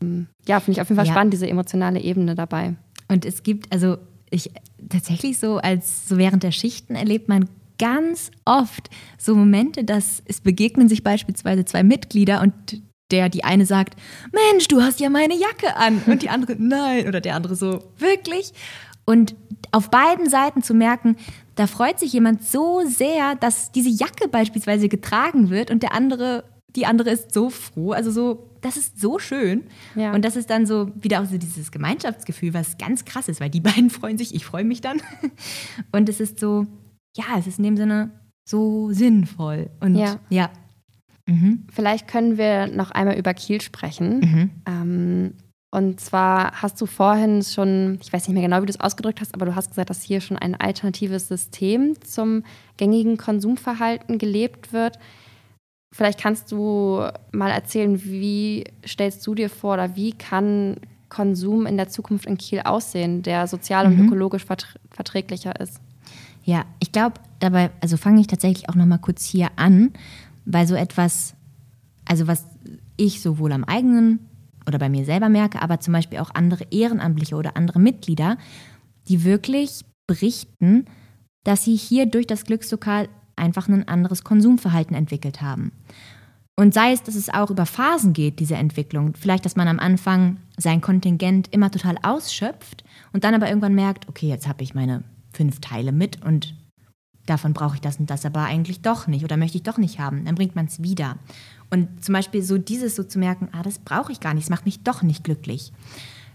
[0.01, 1.13] Ähm, ja, finde ich auf jeden Fall ja.
[1.13, 2.75] spannend, diese emotionale Ebene dabei.
[3.09, 3.99] Und es gibt, also
[4.31, 4.51] ich
[4.89, 10.41] tatsächlich so, als so während der Schichten erlebt man ganz oft so Momente, dass es
[10.41, 12.55] begegnen sich beispielsweise zwei Mitglieder und
[13.11, 13.97] der die eine sagt,
[14.33, 17.83] Mensch, du hast ja meine Jacke an und die andere nein oder der andere so,
[17.99, 18.53] wirklich?
[19.05, 19.35] Und
[19.73, 21.17] auf beiden Seiten zu merken,
[21.55, 26.45] da freut sich jemand so sehr, dass diese Jacke beispielsweise getragen wird und der andere,
[26.77, 27.93] die andere ist so froh.
[27.93, 29.65] Also so, das ist so schön.
[29.95, 30.15] Ja.
[30.15, 33.51] Und das ist dann so wieder auch so dieses Gemeinschaftsgefühl, was ganz krass ist, weil
[33.51, 35.01] die beiden freuen sich, ich freue mich dann.
[35.93, 36.67] Und es ist so,
[37.17, 38.11] ja, es ist in dem Sinne
[38.45, 39.71] so sinnvoll.
[39.81, 40.19] Und ja.
[40.31, 40.51] ja.
[41.27, 41.67] Mhm.
[41.73, 44.21] Vielleicht können wir noch einmal über Kiel sprechen.
[44.21, 44.51] Mhm.
[44.67, 45.35] Ähm,
[45.75, 49.23] und zwar hast du vorhin schon, ich weiß nicht mehr genau, wie du es ausgedrückt
[49.23, 52.45] hast, aber du hast gesagt, dass hier schon ein alternatives System zum
[52.77, 54.99] gängigen Konsumverhalten gelebt wird.
[55.93, 60.79] Vielleicht kannst du mal erzählen, wie stellst du dir vor oder wie kann
[61.11, 64.07] Konsum in der Zukunft in Kiel aussehen, der sozial und mhm.
[64.07, 65.81] ökologisch verträglicher ist?
[66.45, 69.93] Ja, ich glaube, dabei, also fange ich tatsächlich auch noch mal kurz hier an,
[70.47, 71.35] weil so etwas,
[72.07, 72.47] also was
[72.97, 74.21] ich sowohl am eigenen
[74.67, 78.39] oder bei mir selber merke, aber zum Beispiel auch andere Ehrenamtliche oder andere Mitglieder,
[79.09, 80.87] die wirklich berichten,
[81.45, 83.09] dass sie hier durch das Glückslokal
[83.43, 85.73] einfach ein anderes Konsumverhalten entwickelt haben.
[86.55, 89.15] Und sei es, dass es auch über Phasen geht, diese Entwicklung.
[89.15, 94.09] Vielleicht, dass man am Anfang sein Kontingent immer total ausschöpft und dann aber irgendwann merkt,
[94.09, 95.03] okay, jetzt habe ich meine
[95.33, 96.55] fünf Teile mit und
[97.27, 99.99] davon brauche ich das und das aber eigentlich doch nicht oder möchte ich doch nicht
[99.99, 100.25] haben.
[100.25, 101.17] Dann bringt man es wieder.
[101.71, 104.51] Und zum Beispiel so dieses so zu merken, ah, das brauche ich gar nicht, es
[104.51, 105.73] macht mich doch nicht glücklich.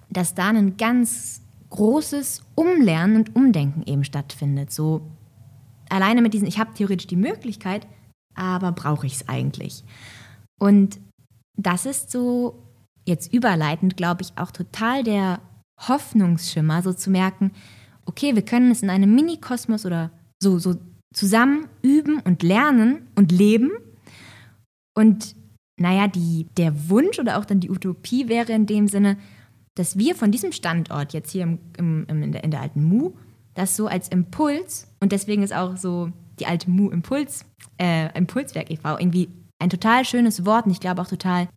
[0.09, 4.71] Dass da ein ganz großes Umlernen und Umdenken eben stattfindet.
[4.71, 5.01] So
[5.89, 7.88] alleine mit diesen, ich habe theoretisch die Möglichkeit,
[8.36, 9.84] aber brauche ich es eigentlich?
[10.60, 11.00] Und
[11.56, 12.63] das ist so
[13.06, 15.39] jetzt überleitend, glaube ich, auch total der
[15.80, 17.52] Hoffnungsschimmer, so zu merken,
[18.06, 20.76] okay, wir können es in einem Mini-Kosmos oder so, so
[21.13, 23.71] zusammen üben und lernen und leben
[24.97, 25.36] und
[25.80, 29.17] naja, die, der Wunsch oder auch dann die Utopie wäre in dem Sinne,
[29.76, 33.13] dass wir von diesem Standort jetzt hier im, im, in, der, in der alten Mu,
[33.54, 37.45] das so als Impuls und deswegen ist auch so die alte Mu Impuls,
[37.77, 38.97] äh, Impulswerk e.V.
[38.99, 39.29] irgendwie
[39.60, 41.47] ein total schönes Wort und ich glaube auch total,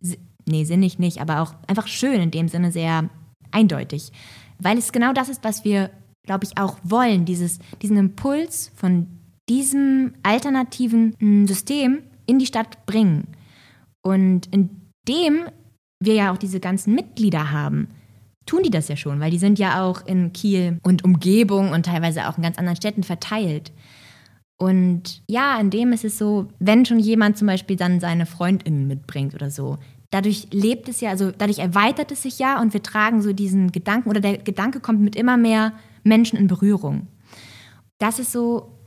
[0.47, 3.09] nee, sinnig nicht, aber auch einfach schön in dem Sinne sehr
[3.51, 4.11] eindeutig.
[4.59, 5.91] Weil es genau das ist, was wir,
[6.25, 9.07] glaube ich, auch wollen, dieses, diesen Impuls von
[9.49, 13.27] diesem alternativen hm, System in die Stadt bringen.
[14.03, 15.45] Und indem
[15.99, 17.89] wir ja auch diese ganzen Mitglieder haben,
[18.45, 21.85] tun die das ja schon, weil die sind ja auch in Kiel und Umgebung und
[21.85, 23.71] teilweise auch in ganz anderen Städten verteilt.
[24.57, 28.87] Und ja, in dem ist es so, wenn schon jemand zum Beispiel dann seine Freundinnen
[28.87, 29.77] mitbringt oder so,
[30.11, 33.71] dadurch lebt es ja, also dadurch erweitert es sich ja und wir tragen so diesen
[33.71, 35.73] Gedanken oder der Gedanke kommt mit immer mehr
[36.03, 37.07] Menschen in Berührung.
[37.97, 38.77] Das ist so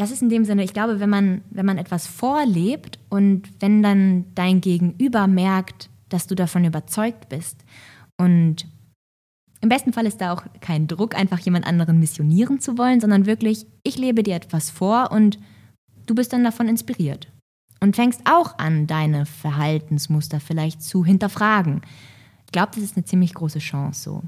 [0.00, 3.82] das ist in dem Sinne, ich glaube, wenn man, wenn man etwas vorlebt und wenn
[3.82, 7.64] dann dein Gegenüber merkt, dass du davon überzeugt bist
[8.20, 8.66] und
[9.62, 13.24] im besten Fall ist da auch kein Druck, einfach jemand anderen missionieren zu wollen, sondern
[13.24, 15.38] wirklich, ich lebe dir etwas vor und
[16.06, 17.32] du bist dann davon inspiriert.
[17.80, 21.80] Und fängst auch an, deine Verhaltensmuster vielleicht zu hinterfragen.
[22.44, 24.22] Ich glaube, das ist eine ziemlich große Chance so.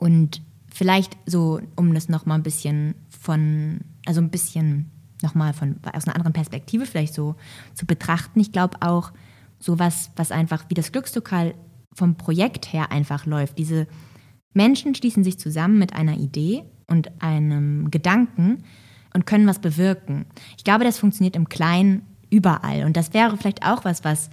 [0.00, 0.40] Und
[0.72, 6.14] vielleicht so, um das nochmal ein bisschen von also ein bisschen nochmal von aus einer
[6.14, 7.34] anderen Perspektive vielleicht so
[7.74, 8.38] zu betrachten.
[8.38, 9.12] Ich glaube auch
[9.58, 11.54] sowas, was einfach wie das Glückslokal
[11.98, 13.58] vom Projekt her einfach läuft.
[13.58, 13.86] Diese
[14.54, 18.64] Menschen schließen sich zusammen mit einer Idee und einem Gedanken
[19.12, 20.26] und können was bewirken.
[20.56, 22.84] Ich glaube, das funktioniert im Kleinen überall.
[22.84, 24.30] Und das wäre vielleicht auch was, was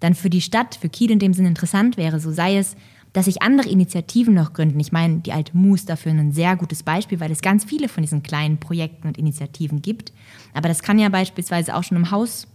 [0.00, 2.20] dann für die Stadt, für Kiel in dem Sinne interessant wäre.
[2.20, 2.76] So sei es
[3.16, 4.78] dass sich andere Initiativen noch gründen.
[4.78, 7.88] Ich meine, die Alte Mu ist dafür ein sehr gutes Beispiel, weil es ganz viele
[7.88, 10.12] von diesen kleinen Projekten und Initiativen gibt.
[10.52, 12.46] Aber das kann ja beispielsweise auch schon im Haus,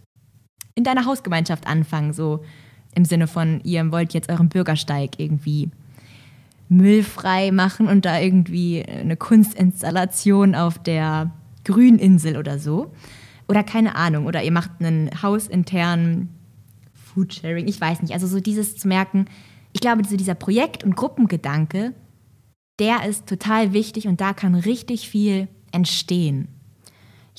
[0.76, 2.44] in deiner Hausgemeinschaft anfangen, so
[2.96, 5.70] im Sinne von, ihr wollt jetzt euren Bürgersteig irgendwie
[6.70, 11.32] müllfrei machen und da irgendwie eine Kunstinstallation auf der
[11.66, 12.92] Grüninsel oder so.
[13.48, 16.30] Oder keine Ahnung, oder ihr macht einen hausinternen
[16.94, 18.14] Foodsharing, ich weiß nicht.
[18.14, 19.26] Also so dieses zu merken,
[19.74, 21.94] ich glaube, dieser Projekt- und Gruppengedanke,
[22.80, 26.48] der ist total wichtig und da kann richtig viel entstehen.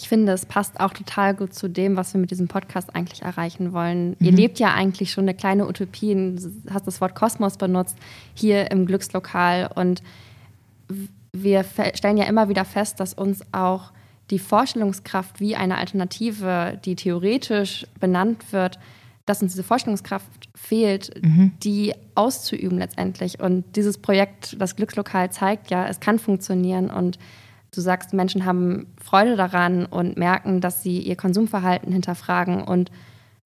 [0.03, 3.23] Ich finde, es passt auch total gut zu dem, was wir mit diesem Podcast eigentlich
[3.23, 4.11] erreichen wollen.
[4.19, 4.27] Mhm.
[4.27, 7.97] Ihr lebt ja eigentlich schon eine kleine Utopie, du hast das Wort Kosmos benutzt,
[8.35, 9.71] hier im Glückslokal.
[9.73, 10.03] Und
[11.33, 13.93] wir stellen ja immer wieder fest, dass uns auch
[14.31, 18.81] die Vorstellungskraft, wie eine Alternative, die theoretisch benannt wird,
[19.25, 21.53] dass uns diese Vorstellungskraft fehlt, mhm.
[21.62, 23.38] die auszuüben letztendlich.
[23.38, 26.91] Und dieses Projekt, das Glückslokal, zeigt ja, es kann funktionieren.
[26.91, 27.21] Und
[27.73, 32.91] du sagst, Menschen haben Freude daran und merken, dass sie ihr Konsumverhalten hinterfragen und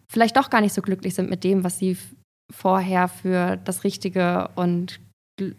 [0.08, 1.96] vielleicht doch gar nicht so glücklich sind mit dem, was sie
[2.52, 5.00] vorher für das richtige und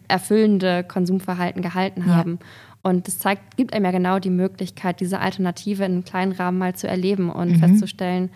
[0.08, 2.38] erfüllende Konsumverhalten gehalten haben.
[2.40, 2.90] Ja.
[2.90, 6.58] Und das zeigt, gibt einem ja genau die Möglichkeit, diese Alternative in einem kleinen Rahmen
[6.58, 7.58] mal zu erleben und mhm.
[7.58, 8.30] festzustellen,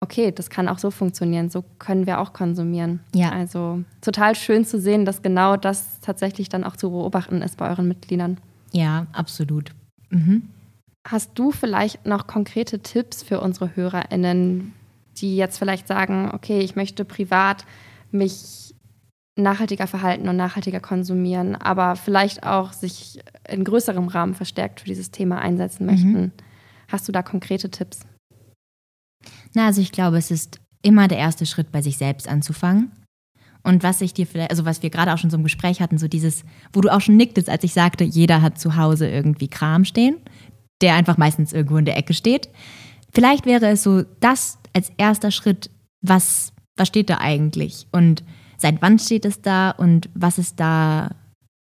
[0.00, 3.00] okay, das kann auch so funktionieren, so können wir auch konsumieren.
[3.14, 3.30] Ja.
[3.30, 7.68] Also total schön zu sehen, dass genau das tatsächlich dann auch zu beobachten ist bei
[7.68, 8.38] euren Mitgliedern.
[8.74, 9.72] Ja, absolut.
[10.10, 10.48] Mhm.
[11.06, 14.72] Hast du vielleicht noch konkrete Tipps für unsere HörerInnen,
[15.16, 17.64] die jetzt vielleicht sagen, okay, ich möchte privat
[18.10, 18.74] mich
[19.36, 25.10] nachhaltiger verhalten und nachhaltiger konsumieren, aber vielleicht auch sich in größerem Rahmen verstärkt für dieses
[25.10, 26.12] Thema einsetzen möchten.
[26.12, 26.32] Mhm.
[26.88, 28.00] Hast du da konkrete Tipps?
[29.54, 32.92] Na, also ich glaube, es ist immer der erste Schritt, bei sich selbst anzufangen.
[33.64, 35.98] Und was ich dir vielleicht, also was wir gerade auch schon so im Gespräch hatten,
[35.98, 39.48] so dieses, wo du auch schon nicktest, als ich sagte, jeder hat zu Hause irgendwie
[39.48, 40.16] Kram stehen,
[40.82, 42.50] der einfach meistens irgendwo in der Ecke steht.
[43.12, 45.70] Vielleicht wäre es so, das als erster Schritt,
[46.02, 47.86] was, was steht da eigentlich?
[47.90, 48.22] Und
[48.58, 51.14] seit wann steht es da und was ist da,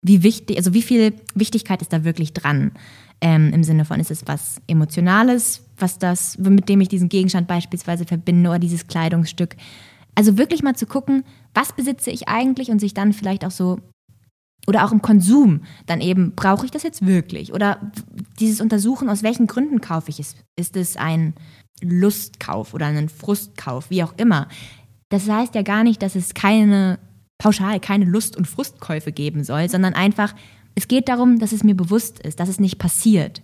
[0.01, 2.73] wie wichtig, also wie viel Wichtigkeit ist da wirklich dran?
[3.21, 7.47] Ähm, Im Sinne von, ist es was Emotionales, was das, mit dem ich diesen Gegenstand
[7.47, 9.57] beispielsweise verbinde oder dieses Kleidungsstück?
[10.15, 13.79] Also wirklich mal zu gucken, was besitze ich eigentlich und sich dann vielleicht auch so,
[14.67, 17.53] oder auch im Konsum, dann eben, brauche ich das jetzt wirklich?
[17.53, 17.93] Oder
[18.39, 20.37] dieses Untersuchen, aus welchen Gründen kaufe ich es?
[20.57, 21.35] Ist es ein
[21.83, 24.49] Lustkauf oder ein Frustkauf, wie auch immer?
[25.09, 26.99] Das heißt ja gar nicht, dass es keine,
[27.39, 30.35] pauschal keine Lust- und Frustkäufe geben soll, sondern einfach,
[30.75, 33.43] es geht darum, dass es mir bewusst ist, dass es nicht passiert.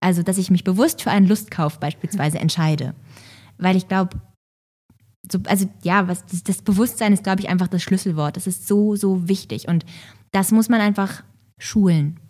[0.00, 2.94] Also, dass ich mich bewusst für einen Lustkauf beispielsweise entscheide.
[3.58, 4.20] Weil ich glaube,
[5.30, 8.36] so, also ja, was, das, das Bewusstsein ist, glaube ich, einfach das Schlüsselwort.
[8.36, 9.68] Das ist so, so wichtig.
[9.68, 9.84] Und
[10.32, 11.22] das muss man einfach
[11.58, 12.20] schulen.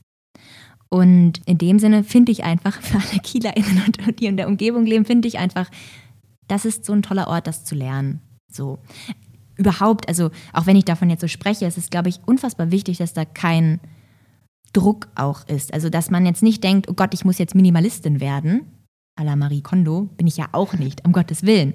[0.88, 4.86] Und in dem Sinne finde ich einfach, für alle KielerInnen und die in der Umgebung
[4.86, 5.68] leben, finde ich einfach,
[6.46, 8.20] das ist so ein toller Ort, das zu lernen.
[8.50, 8.78] So.
[9.56, 12.98] Überhaupt, also auch wenn ich davon jetzt so spreche, es ist, glaube ich, unfassbar wichtig,
[12.98, 13.80] dass da kein
[14.72, 15.72] Druck auch ist.
[15.72, 18.66] Also, dass man jetzt nicht denkt, oh Gott, ich muss jetzt Minimalistin werden.
[19.16, 21.74] A la Marie Kondo bin ich ja auch nicht, um Gottes Willen.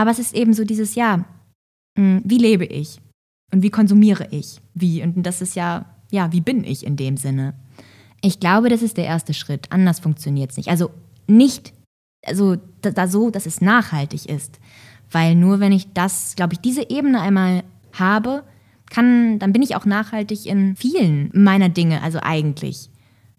[0.00, 1.26] Aber es ist eben so dieses, ja,
[1.94, 3.02] hm, wie lebe ich?
[3.52, 4.58] Und wie konsumiere ich?
[4.72, 5.02] Wie?
[5.02, 7.52] Und das ist ja, ja, wie bin ich in dem Sinne?
[8.22, 9.70] Ich glaube, das ist der erste Schritt.
[9.70, 10.70] Anders funktioniert es nicht.
[10.70, 10.90] Also
[11.26, 11.74] nicht,
[12.24, 14.58] also da, da so, dass es nachhaltig ist.
[15.10, 18.44] Weil nur wenn ich das, glaube ich, diese Ebene einmal habe,
[18.88, 22.88] kann, dann bin ich auch nachhaltig in vielen meiner Dinge, also eigentlich.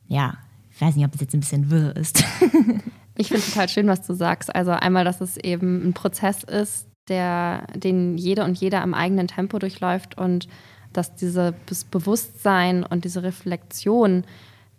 [0.08, 0.38] Ja,
[0.69, 2.24] ich weiß nicht, ob das jetzt ein bisschen wirr ist.
[3.17, 4.54] ich finde total schön, was du sagst.
[4.54, 9.28] Also einmal, dass es eben ein Prozess ist, der, den jede und jeder am eigenen
[9.28, 10.47] Tempo durchläuft und
[10.93, 14.24] dass dieses Bewusstsein und diese Reflexion,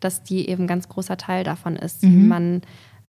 [0.00, 2.28] dass die eben ein ganz großer Teil davon ist, mhm.
[2.28, 2.62] man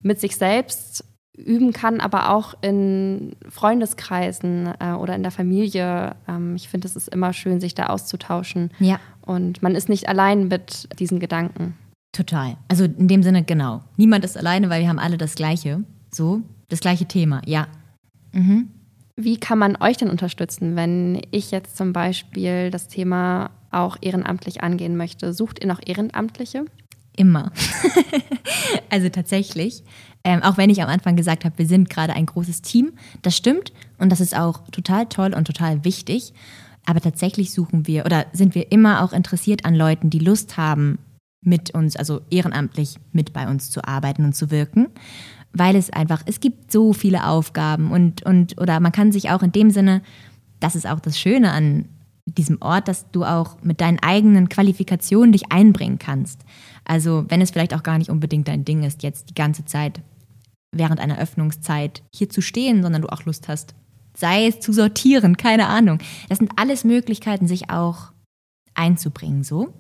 [0.01, 1.05] mit sich selbst
[1.35, 6.15] üben kann, aber auch in Freundeskreisen äh, oder in der Familie.
[6.27, 8.71] Ähm, ich finde, es ist immer schön, sich da auszutauschen.
[8.79, 8.99] Ja.
[9.21, 11.75] Und man ist nicht allein mit diesen Gedanken.
[12.11, 12.57] Total.
[12.67, 13.81] Also in dem Sinne, genau.
[13.97, 15.83] Niemand ist alleine, weil wir haben alle das Gleiche.
[16.11, 17.67] So, das gleiche Thema, ja.
[18.33, 18.69] Mhm.
[19.15, 24.63] Wie kann man euch denn unterstützen, wenn ich jetzt zum Beispiel das Thema auch ehrenamtlich
[24.63, 25.33] angehen möchte?
[25.33, 26.65] Sucht ihr noch Ehrenamtliche?
[27.15, 27.51] Immer.
[28.89, 29.83] also tatsächlich.
[30.23, 32.93] Ähm, auch wenn ich am Anfang gesagt habe, wir sind gerade ein großes Team.
[33.21, 36.33] Das stimmt und das ist auch total toll und total wichtig.
[36.85, 40.97] Aber tatsächlich suchen wir oder sind wir immer auch interessiert an Leuten, die Lust haben,
[41.43, 44.87] mit uns, also ehrenamtlich mit bei uns zu arbeiten und zu wirken.
[45.53, 49.43] Weil es einfach, es gibt so viele Aufgaben und, und oder man kann sich auch
[49.43, 50.01] in dem Sinne,
[50.59, 51.89] das ist auch das Schöne an
[52.25, 56.45] diesem Ort, dass du auch mit deinen eigenen Qualifikationen dich einbringen kannst.
[56.85, 60.01] Also wenn es vielleicht auch gar nicht unbedingt dein Ding ist, jetzt die ganze Zeit
[60.73, 63.75] während einer Öffnungszeit hier zu stehen, sondern du auch Lust hast,
[64.15, 65.99] sei es zu sortieren, keine Ahnung.
[66.29, 68.11] Das sind alles Möglichkeiten, sich auch
[68.73, 69.73] einzubringen, so.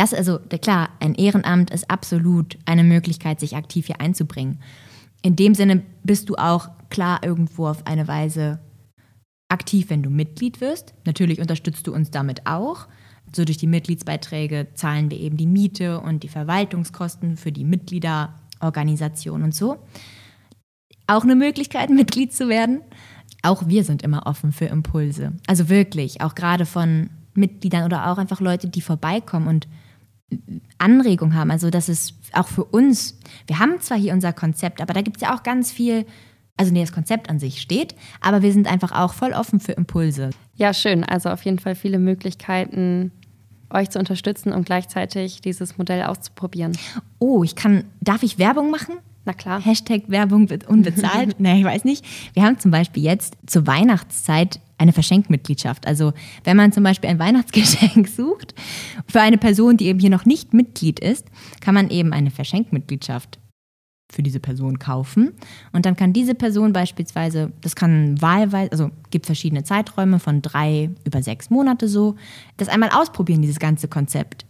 [0.00, 4.58] Das also, klar, ein Ehrenamt ist absolut eine Möglichkeit, sich aktiv hier einzubringen.
[5.20, 8.60] In dem Sinne bist du auch klar irgendwo auf eine Weise
[9.50, 10.94] aktiv, wenn du Mitglied wirst.
[11.04, 12.88] Natürlich unterstützt du uns damit auch.
[13.36, 19.42] So durch die Mitgliedsbeiträge zahlen wir eben die Miete und die Verwaltungskosten für die Mitgliederorganisation
[19.42, 19.76] und so.
[21.08, 22.80] Auch eine Möglichkeit, Mitglied zu werden.
[23.42, 25.34] Auch wir sind immer offen für Impulse.
[25.46, 29.68] Also wirklich, auch gerade von Mitgliedern oder auch einfach Leute, die vorbeikommen und
[30.78, 31.50] Anregung haben.
[31.50, 35.16] Also das ist auch für uns, wir haben zwar hier unser Konzept, aber da gibt
[35.16, 36.06] es ja auch ganz viel
[36.56, 39.72] also nee, das Konzept an sich steht, aber wir sind einfach auch voll offen für
[39.72, 40.28] Impulse.
[40.56, 41.04] Ja, schön.
[41.04, 43.12] Also auf jeden Fall viele Möglichkeiten,
[43.70, 46.76] euch zu unterstützen und gleichzeitig dieses Modell auszuprobieren?
[47.18, 48.96] Oh, ich kann, darf ich Werbung machen?
[49.24, 49.60] Na klar.
[49.60, 51.36] Hashtag Werbung wird unbezahlt.
[51.38, 52.04] nee, ich weiß nicht.
[52.34, 55.86] Wir haben zum Beispiel jetzt zur Weihnachtszeit eine Verschenkmitgliedschaft.
[55.86, 56.12] Also
[56.44, 58.54] wenn man zum Beispiel ein Weihnachtsgeschenk sucht
[59.06, 61.26] für eine Person, die eben hier noch nicht Mitglied ist,
[61.60, 63.38] kann man eben eine Verschenkmitgliedschaft
[64.10, 65.32] für diese Person kaufen.
[65.72, 70.90] Und dann kann diese Person beispielsweise, das kann wahlweise, also gibt verschiedene Zeiträume von drei
[71.04, 72.16] über sechs Monate so,
[72.56, 74.46] das einmal ausprobieren, dieses ganze Konzept.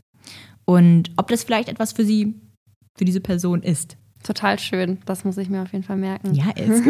[0.65, 2.35] Und ob das vielleicht etwas für sie,
[2.97, 3.97] für diese Person ist.
[4.23, 4.99] Total schön.
[5.07, 6.35] Das muss ich mir auf jeden Fall merken.
[6.35, 6.85] Ja, ist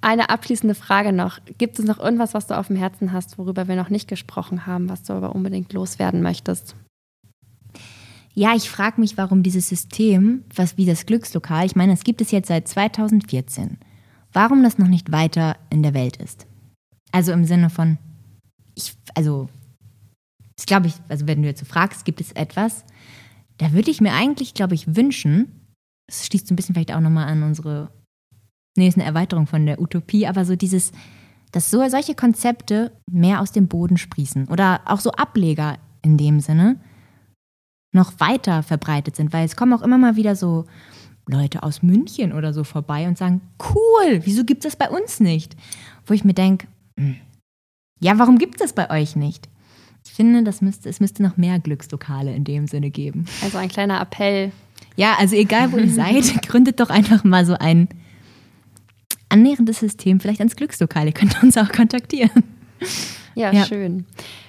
[0.00, 1.38] Eine abschließende Frage noch.
[1.58, 4.66] Gibt es noch irgendwas, was du auf dem Herzen hast, worüber wir noch nicht gesprochen
[4.66, 6.76] haben, was du aber unbedingt loswerden möchtest?
[8.34, 12.20] Ja, ich frage mich, warum dieses System, was wie das Glückslokal, ich meine, es gibt
[12.20, 13.78] es jetzt seit 2014,
[14.32, 16.46] warum das noch nicht weiter in der Welt ist.
[17.12, 17.96] Also im Sinne von,
[18.74, 19.48] ich, also,
[20.58, 22.84] ich glaube, ich, also wenn du jetzt so fragst, gibt es etwas,
[23.58, 25.74] da würde ich mir eigentlich, glaube ich, wünschen,
[26.06, 27.90] das schließt so ein bisschen vielleicht auch nochmal an unsere,
[28.76, 30.92] nee, ist eine Erweiterung von der Utopie, aber so dieses,
[31.52, 36.40] dass so solche Konzepte mehr aus dem Boden sprießen oder auch so Ableger in dem
[36.40, 36.80] Sinne
[37.92, 40.66] noch weiter verbreitet sind, weil es kommen auch immer mal wieder so
[41.26, 43.40] Leute aus München oder so vorbei und sagen,
[43.70, 45.56] cool, wieso gibt es das bei uns nicht?
[46.04, 46.66] Wo ich mir denke,
[46.98, 47.16] hm,
[48.00, 49.48] ja, warum gibt es das bei euch nicht?
[50.06, 53.24] Ich finde, das müsste, es müsste noch mehr Glückslokale in dem Sinne geben.
[53.42, 54.52] Also ein kleiner Appell.
[54.96, 57.88] Ja, also egal wo ihr seid, gründet doch einfach mal so ein
[59.28, 61.06] annäherndes System vielleicht ans Glückslokal.
[61.06, 62.44] Ihr könnt uns auch kontaktieren.
[63.34, 64.06] Ja, ja, schön.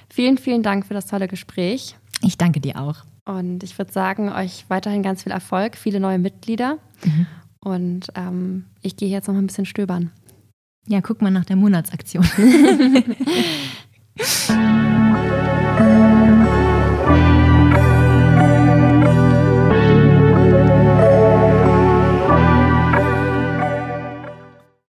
[0.09, 1.95] Vielen, vielen Dank für das tolle Gespräch.
[2.21, 2.97] Ich danke dir auch.
[3.25, 6.77] Und ich würde sagen, euch weiterhin ganz viel Erfolg, viele neue Mitglieder.
[7.03, 7.25] Mhm.
[7.59, 10.11] Und ähm, ich gehe jetzt noch mal ein bisschen stöbern.
[10.87, 12.23] Ja, guck mal nach der Monatsaktion.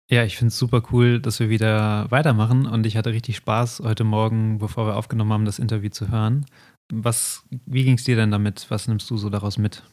[0.09, 3.81] Ja, ich finde es super cool, dass wir wieder weitermachen und ich hatte richtig Spaß
[3.83, 6.45] heute Morgen, bevor wir aufgenommen haben, das Interview zu hören.
[6.91, 8.67] Was, wie ging es dir denn damit?
[8.69, 9.83] Was nimmst du so daraus mit?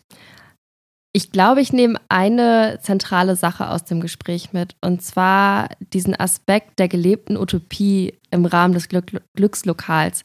[1.13, 6.79] Ich glaube, ich nehme eine zentrale Sache aus dem Gespräch mit, und zwar diesen Aspekt
[6.79, 10.23] der gelebten Utopie im Rahmen des Glück Glückslokals.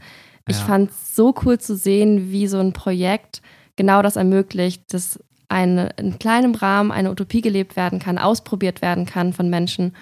[0.48, 0.66] Ich ja.
[0.66, 3.42] fand es so cool zu sehen, wie so ein Projekt
[3.76, 5.20] genau das ermöglicht, dass
[5.50, 9.96] eine, in kleinem Rahmen eine Utopie gelebt werden kann, ausprobiert werden kann von Menschen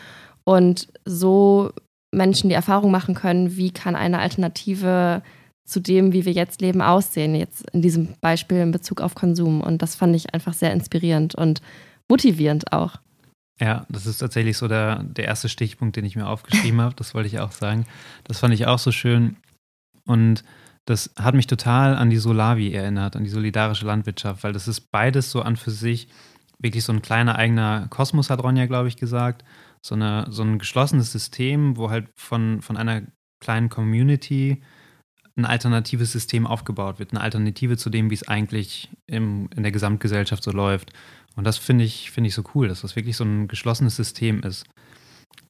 [0.44, 1.72] und so
[2.12, 5.22] Menschen die Erfahrung machen können, wie kann eine Alternative
[5.66, 7.36] zu dem, wie wir jetzt leben, aussehen.
[7.36, 9.62] Jetzt in diesem Beispiel in Bezug auf Konsum.
[9.62, 11.62] Und das fand ich einfach sehr inspirierend und
[12.10, 12.96] motivierend auch.
[13.60, 16.96] Ja, das ist tatsächlich so der, der erste Stichpunkt, den ich mir aufgeschrieben habe.
[16.96, 17.86] Das wollte ich auch sagen.
[18.24, 19.36] Das fand ich auch so schön.
[20.06, 20.44] Und
[20.88, 24.90] das hat mich total an die Solavi erinnert, an die solidarische Landwirtschaft, weil das ist
[24.90, 26.08] beides so an für sich
[26.60, 29.44] wirklich so ein kleiner eigener Kosmos, hat Ronja, glaube ich, gesagt.
[29.86, 33.04] So, eine, so ein geschlossenes System, wo halt von, von einer
[33.40, 34.64] kleinen Community
[35.36, 39.72] ein alternatives System aufgebaut wird, eine Alternative zu dem, wie es eigentlich im, in der
[39.72, 40.94] Gesamtgesellschaft so läuft.
[41.36, 44.42] Und das finde ich, find ich so cool, dass das wirklich so ein geschlossenes System
[44.42, 44.66] ist.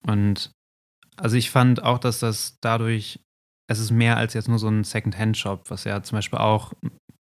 [0.02, 0.52] Und
[1.15, 3.19] also ich fand auch, dass das dadurch,
[3.68, 6.74] es ist mehr als jetzt nur so ein Second-Hand-Shop, was ja zum Beispiel auch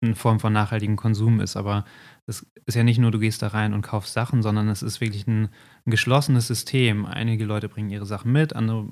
[0.01, 1.85] eine Form von nachhaltigem Konsum ist, aber
[2.27, 5.01] es ist ja nicht nur, du gehst da rein und kaufst Sachen, sondern es ist
[5.01, 5.49] wirklich ein,
[5.85, 7.05] ein geschlossenes System.
[7.05, 8.87] Einige Leute bringen ihre Sachen mit, andere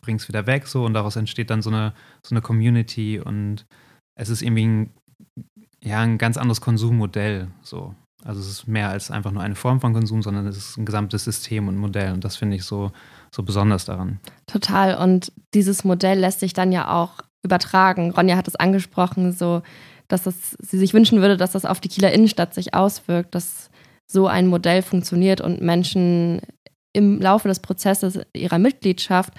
[0.00, 3.66] bringst wieder weg so und daraus entsteht dann so eine, so eine Community und
[4.14, 4.90] es ist irgendwie ein,
[5.82, 7.94] ja, ein ganz anderes Konsummodell so.
[8.24, 10.86] Also es ist mehr als einfach nur eine Form von Konsum, sondern es ist ein
[10.86, 12.92] gesamtes System und Modell und das finde ich so,
[13.34, 14.20] so besonders daran.
[14.46, 18.10] Total und dieses Modell lässt sich dann ja auch übertragen.
[18.10, 19.62] Ronja hat es angesprochen, so
[20.08, 23.70] dass das, sie sich wünschen würde, dass das auf die Kieler Innenstadt sich auswirkt, dass
[24.06, 26.42] so ein Modell funktioniert und Menschen
[26.92, 29.32] im Laufe des Prozesses ihrer Mitgliedschaft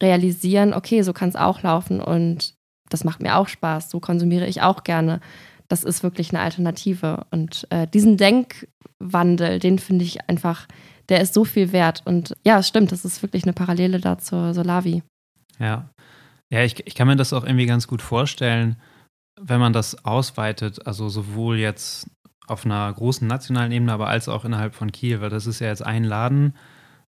[0.00, 2.54] realisieren, okay, so kann es auch laufen und
[2.88, 5.20] das macht mir auch Spaß, so konsumiere ich auch gerne.
[5.68, 7.24] Das ist wirklich eine Alternative.
[7.30, 10.66] Und äh, diesen Denkwandel, den finde ich einfach,
[11.10, 12.02] der ist so viel wert.
[12.04, 15.02] Und ja, es stimmt, das ist wirklich eine Parallele da zur Solavi.
[15.58, 15.90] Ja.
[16.52, 18.76] Ja, ich, ich kann mir das auch irgendwie ganz gut vorstellen,
[19.40, 22.10] wenn man das ausweitet, also sowohl jetzt
[22.46, 25.68] auf einer großen nationalen Ebene, aber als auch innerhalb von Kiel, weil das ist ja
[25.68, 26.54] jetzt ein Laden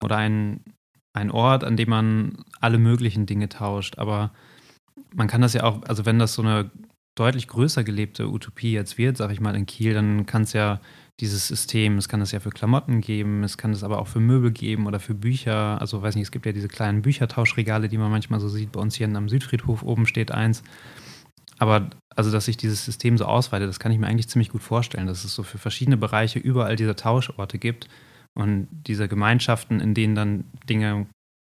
[0.04, 0.62] oder ein,
[1.14, 3.98] ein Ort, an dem man alle möglichen Dinge tauscht.
[3.98, 4.32] Aber
[5.14, 6.70] man kann das ja auch, also wenn das so eine
[7.16, 10.82] deutlich größer gelebte Utopie jetzt wird, sag ich mal, in Kiel, dann kann es ja
[11.22, 14.19] dieses System, es kann es ja für Klamotten geben, es kann es aber auch für
[14.19, 15.80] Möbel geben oder für Bücher.
[15.80, 18.72] Also weiß nicht, es gibt ja diese kleinen Büchertauschregale, die man manchmal so sieht.
[18.72, 20.63] Bei uns hier am Südfriedhof oben steht eins.
[21.59, 24.63] Aber also, dass sich dieses System so ausweitet, das kann ich mir eigentlich ziemlich gut
[24.63, 27.88] vorstellen, dass es so für verschiedene Bereiche überall diese Tauschorte gibt
[28.34, 31.05] und diese Gemeinschaften, in denen dann Dinge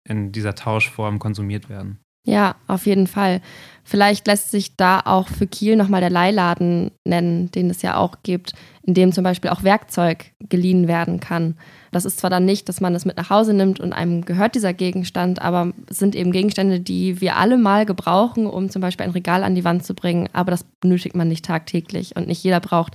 [0.09, 1.99] in dieser Tauschform konsumiert werden.
[2.27, 3.41] Ja, auf jeden Fall.
[3.85, 8.17] Vielleicht lässt sich da auch für Kiel nochmal der Leihladen nennen, den es ja auch
[8.25, 8.53] gibt,
[8.83, 11.55] in dem zum Beispiel auch Werkzeug geliehen werden kann.
[11.93, 14.57] Das ist zwar dann nicht, dass man es mit nach Hause nimmt und einem gehört
[14.57, 19.07] dieser Gegenstand, aber es sind eben Gegenstände, die wir alle mal gebrauchen, um zum Beispiel
[19.07, 20.29] ein Regal an die Wand zu bringen.
[20.33, 22.95] Aber das benötigt man nicht tagtäglich und nicht jeder braucht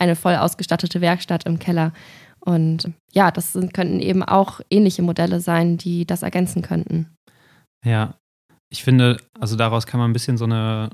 [0.00, 1.92] eine voll ausgestattete Werkstatt im Keller.
[2.40, 7.16] Und ja, das sind, könnten eben auch ähnliche Modelle sein, die das ergänzen könnten.
[7.84, 8.14] Ja,
[8.72, 10.88] ich finde, also daraus kann man ein bisschen so eine,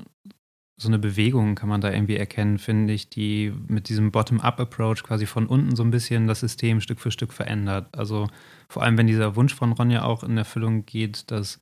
[0.77, 5.27] so eine Bewegung kann man da irgendwie erkennen, finde ich, die mit diesem Bottom-up-Approach quasi
[5.27, 7.97] von unten so ein bisschen das System Stück für Stück verändert.
[7.97, 8.27] Also
[8.69, 11.61] vor allem, wenn dieser Wunsch von Ronja auch in Erfüllung geht, dass,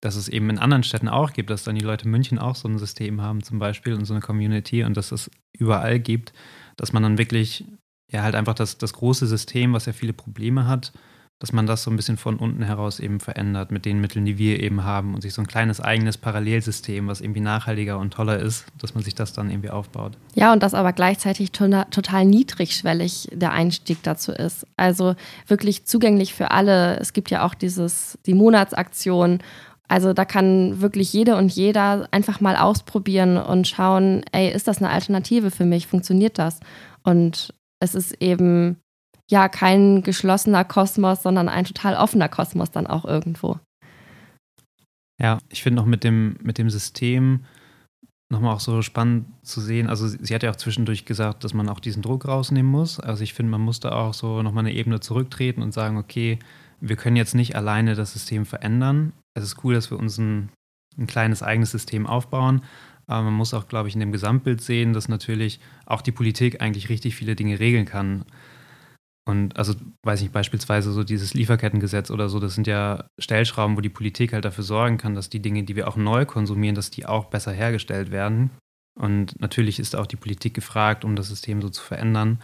[0.00, 2.56] dass es eben in anderen Städten auch gibt, dass dann die Leute in München auch
[2.56, 6.32] so ein System haben zum Beispiel und so eine Community und dass es überall gibt,
[6.76, 7.64] dass man dann wirklich
[8.10, 10.92] ja halt einfach das, das große System, was ja viele Probleme hat,
[11.42, 14.38] dass man das so ein bisschen von unten heraus eben verändert mit den Mitteln, die
[14.38, 18.38] wir eben haben und sich so ein kleines eigenes Parallelsystem, was irgendwie nachhaltiger und toller
[18.38, 20.12] ist, dass man sich das dann irgendwie aufbaut.
[20.36, 24.68] Ja, und das aber gleichzeitig total niedrigschwellig der Einstieg dazu ist.
[24.76, 25.16] Also
[25.48, 27.00] wirklich zugänglich für alle.
[27.00, 29.40] Es gibt ja auch dieses, die Monatsaktion
[29.88, 34.78] also da kann wirklich jede und jeder einfach mal ausprobieren und schauen, ey, ist das
[34.78, 35.86] eine Alternative für mich?
[35.86, 36.60] Funktioniert das?
[37.02, 38.78] Und es ist eben
[39.30, 43.58] ja kein geschlossener Kosmos, sondern ein total offener Kosmos dann auch irgendwo.
[45.20, 47.44] Ja, ich finde auch mit dem, mit dem System
[48.32, 49.88] nochmal auch so spannend zu sehen.
[49.88, 52.98] Also sie hat ja auch zwischendurch gesagt, dass man auch diesen Druck rausnehmen muss.
[52.98, 56.38] Also ich finde, man muss da auch so nochmal eine Ebene zurücktreten und sagen, okay,
[56.80, 59.12] wir können jetzt nicht alleine das System verändern.
[59.34, 60.48] Es ist cool, dass wir uns ein,
[60.98, 62.62] ein kleines eigenes System aufbauen.
[63.06, 66.60] Aber man muss auch, glaube ich, in dem Gesamtbild sehen, dass natürlich auch die Politik
[66.60, 68.24] eigentlich richtig viele Dinge regeln kann.
[69.24, 73.76] Und also, weiß ich nicht, beispielsweise so dieses Lieferkettengesetz oder so, das sind ja Stellschrauben,
[73.76, 76.74] wo die Politik halt dafür sorgen kann, dass die Dinge, die wir auch neu konsumieren,
[76.74, 78.50] dass die auch besser hergestellt werden.
[78.98, 82.40] Und natürlich ist auch die Politik gefragt, um das System so zu verändern.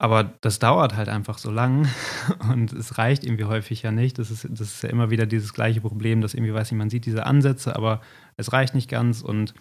[0.00, 1.88] Aber das dauert halt einfach so lang
[2.52, 4.18] und es reicht irgendwie häufig ja nicht.
[4.18, 6.90] Das ist, das ist ja immer wieder dieses gleiche Problem, dass irgendwie, weiß ich, man
[6.90, 8.00] sieht diese Ansätze, aber
[8.36, 9.54] es reicht nicht ganz und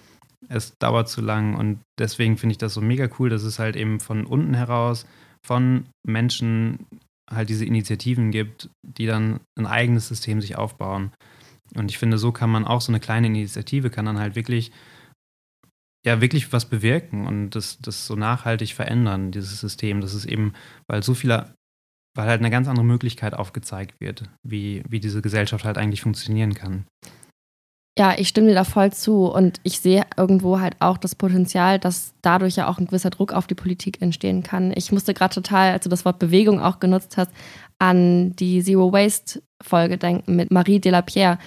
[0.47, 1.55] es dauert zu lang.
[1.55, 5.07] Und deswegen finde ich das so mega cool, dass es halt eben von unten heraus
[5.47, 6.85] von Menschen
[7.29, 11.11] halt diese Initiativen gibt, die dann ein eigenes System sich aufbauen.
[11.75, 14.71] Und ich finde, so kann man auch so eine kleine Initiative kann dann halt wirklich,
[16.05, 19.99] ja, wirklich was bewirken und das, das so nachhaltig verändern, dieses System.
[20.01, 20.53] Das ist eben,
[20.87, 21.53] weil so viele,
[22.15, 26.53] weil halt eine ganz andere Möglichkeit aufgezeigt wird, wie, wie diese Gesellschaft halt eigentlich funktionieren
[26.53, 26.85] kann.
[27.97, 31.79] Ja, ich stimme dir da voll zu und ich sehe irgendwo halt auch das Potenzial,
[31.79, 34.71] dass dadurch ja auch ein gewisser Druck auf die Politik entstehen kann.
[34.75, 37.31] Ich musste gerade total, als du das Wort Bewegung auch genutzt hast,
[37.79, 41.39] an die Zero Waste Folge denken mit Marie Delapierre.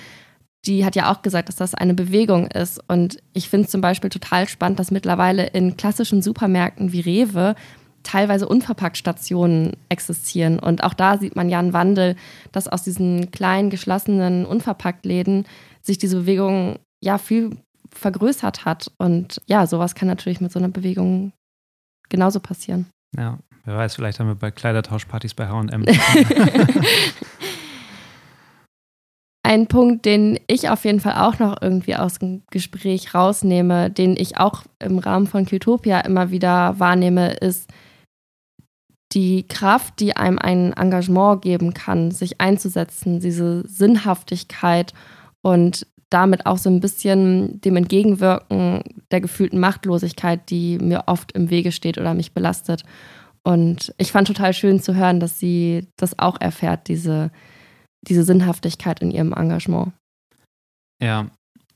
[0.67, 2.83] Die hat ja auch gesagt, dass das eine Bewegung ist.
[2.89, 7.55] Und ich finde es zum Beispiel total spannend, dass mittlerweile in klassischen Supermärkten wie Rewe
[8.03, 10.59] teilweise unverpackt Stationen existieren.
[10.59, 12.17] Und auch da sieht man ja einen Wandel,
[12.51, 15.45] dass aus diesen kleinen, geschlossenen Unverpackt-Läden
[15.91, 17.57] sich diese Bewegung ja viel
[17.91, 18.91] vergrößert hat.
[18.99, 21.33] Und ja, sowas kann natürlich mit so einer Bewegung
[22.09, 22.87] genauso passieren.
[23.17, 25.85] Ja, wer weiß, vielleicht haben wir bei Kleidertauschpartys bei HM.
[29.43, 34.17] Ein Punkt, den ich auf jeden Fall auch noch irgendwie aus dem Gespräch rausnehme, den
[34.17, 37.69] ich auch im Rahmen von Qtopia immer wieder wahrnehme, ist
[39.13, 44.95] die Kraft, die einem ein Engagement geben kann, sich einzusetzen, diese Sinnhaftigkeit
[45.43, 51.51] und damit auch so ein bisschen dem Entgegenwirken der gefühlten Machtlosigkeit, die mir oft im
[51.51, 52.83] Wege steht oder mich belastet.
[53.45, 57.31] Und ich fand total schön zu hören, dass sie das auch erfährt, diese,
[58.07, 59.93] diese Sinnhaftigkeit in ihrem Engagement.
[61.03, 61.31] Ja,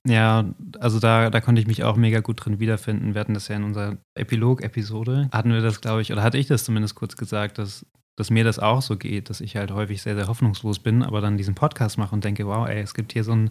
[0.06, 0.44] ja,
[0.80, 3.14] also da, da konnte ich mich auch mega gut drin wiederfinden.
[3.14, 6.46] Wir hatten das ja in unserer Epilog-Episode, hatten wir das, glaube ich, oder hatte ich
[6.46, 7.86] das zumindest kurz gesagt, dass
[8.16, 11.20] dass mir das auch so geht, dass ich halt häufig sehr, sehr hoffnungslos bin, aber
[11.20, 13.50] dann diesen Podcast mache und denke, wow, ey, es gibt hier so, ein,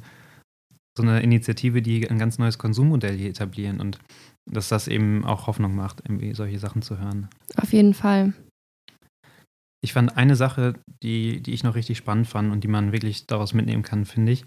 [0.98, 4.00] so eine Initiative, die ein ganz neues Konsummodell hier etablieren und
[4.46, 7.30] dass das eben auch Hoffnung macht, irgendwie solche Sachen zu hören.
[7.58, 8.34] Auf jeden Fall.
[9.82, 13.28] Ich fand eine Sache, die, die ich noch richtig spannend fand und die man wirklich
[13.28, 14.46] daraus mitnehmen kann, finde ich,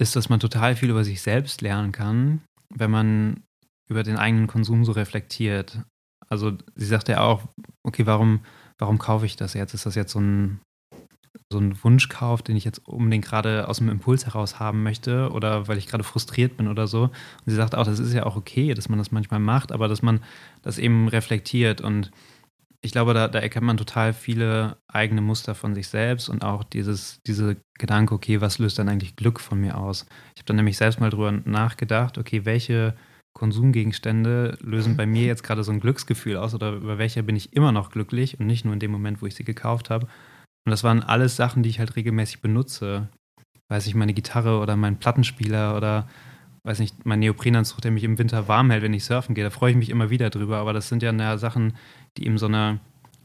[0.00, 2.40] ist, dass man total viel über sich selbst lernen kann,
[2.74, 3.42] wenn man
[3.88, 5.80] über den eigenen Konsum so reflektiert.
[6.28, 7.42] Also sie sagt ja auch,
[7.82, 8.40] okay, warum,
[8.84, 9.72] warum kaufe ich das jetzt?
[9.72, 10.60] Ist das jetzt so ein,
[11.50, 15.68] so ein Wunschkauf, den ich jetzt unbedingt gerade aus dem Impuls heraus haben möchte oder
[15.68, 17.04] weil ich gerade frustriert bin oder so?
[17.04, 17.12] Und
[17.46, 20.02] sie sagt auch, das ist ja auch okay, dass man das manchmal macht, aber dass
[20.02, 20.20] man
[20.60, 22.10] das eben reflektiert und
[22.82, 26.62] ich glaube, da, da, erkennt man total viele eigene Muster von sich selbst und auch
[26.62, 30.04] dieses, diese Gedanke, okay, was löst dann eigentlich Glück von mir aus?
[30.34, 32.94] Ich habe dann nämlich selbst mal drüber nachgedacht, okay, welche
[33.34, 37.52] Konsumgegenstände lösen bei mir jetzt gerade so ein Glücksgefühl aus oder über welche bin ich
[37.52, 40.06] immer noch glücklich und nicht nur in dem Moment, wo ich sie gekauft habe.
[40.66, 43.08] Und das waren alles Sachen, die ich halt regelmäßig benutze.
[43.68, 46.08] Weiß ich, meine Gitarre oder mein Plattenspieler oder
[46.64, 49.44] weiß nicht, mein Neoprenanzug, der mich im Winter warm hält, wenn ich surfen gehe.
[49.44, 50.58] Da freue ich mich immer wieder drüber.
[50.58, 51.76] Aber das sind ja na, Sachen,
[52.16, 52.80] die eben so eine,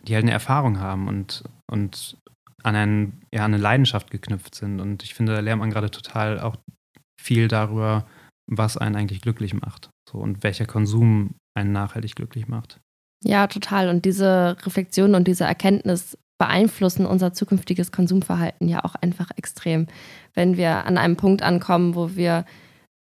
[0.08, 2.18] die halt eine Erfahrung haben und, und
[2.64, 4.82] an ein, ja, eine Leidenschaft geknüpft sind.
[4.82, 6.58] Und ich finde, da lernt man gerade total auch
[7.22, 8.06] viel darüber,
[8.50, 9.90] was einen eigentlich glücklich macht.
[10.10, 12.80] So, und welcher Konsum einen nachhaltig glücklich macht.
[13.24, 13.90] Ja, total.
[13.90, 19.88] Und diese Reflexion und diese Erkenntnis beeinflussen unser zukünftiges Konsumverhalten ja auch einfach extrem.
[20.34, 22.46] Wenn wir an einem Punkt ankommen, wo wir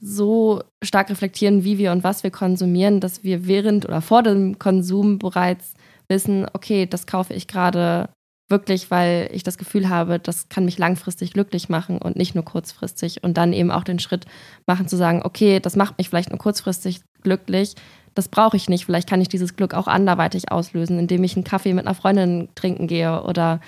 [0.00, 4.58] so stark reflektieren, wie wir und was wir konsumieren, dass wir während oder vor dem
[4.58, 5.74] Konsum bereits
[6.08, 8.08] wissen, okay, das kaufe ich gerade
[8.48, 12.44] wirklich, weil ich das Gefühl habe, das kann mich langfristig glücklich machen und nicht nur
[12.44, 13.22] kurzfristig.
[13.22, 14.26] Und dann eben auch den Schritt
[14.66, 17.74] machen zu sagen, okay, das macht mich vielleicht nur kurzfristig glücklich,
[18.14, 18.84] das brauche ich nicht.
[18.84, 22.48] Vielleicht kann ich dieses Glück auch anderweitig auslösen, indem ich einen Kaffee mit einer Freundin
[22.54, 23.60] trinken gehe oder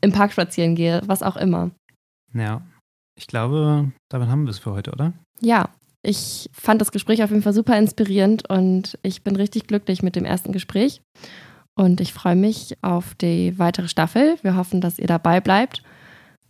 [0.00, 1.70] im Park spazieren gehe, was auch immer.
[2.32, 2.62] Ja,
[3.16, 5.12] ich glaube, damit haben wir es für heute, oder?
[5.40, 5.68] Ja,
[6.02, 10.16] ich fand das Gespräch auf jeden Fall super inspirierend und ich bin richtig glücklich mit
[10.16, 11.00] dem ersten Gespräch.
[11.76, 14.36] Und ich freue mich auf die weitere Staffel.
[14.42, 15.82] Wir hoffen, dass ihr dabei bleibt.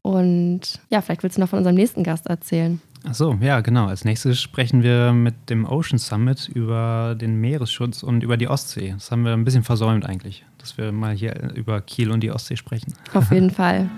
[0.03, 2.81] Und ja, vielleicht willst du noch von unserem nächsten Gast erzählen.
[3.07, 3.87] Ach so, ja, genau.
[3.87, 8.93] Als nächstes sprechen wir mit dem Ocean Summit über den Meeresschutz und über die Ostsee.
[8.93, 12.31] Das haben wir ein bisschen versäumt eigentlich, dass wir mal hier über Kiel und die
[12.31, 12.95] Ostsee sprechen.
[13.13, 13.91] Auf jeden Fall.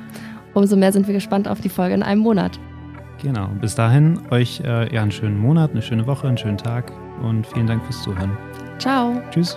[0.54, 2.58] Umso mehr sind wir gespannt auf die Folge in einem Monat.
[3.22, 3.48] Genau.
[3.60, 7.46] Bis dahin euch äh, ja einen schönen Monat, eine schöne Woche, einen schönen Tag und
[7.46, 8.36] vielen Dank fürs Zuhören.
[8.78, 9.20] Ciao.
[9.30, 9.56] Tschüss.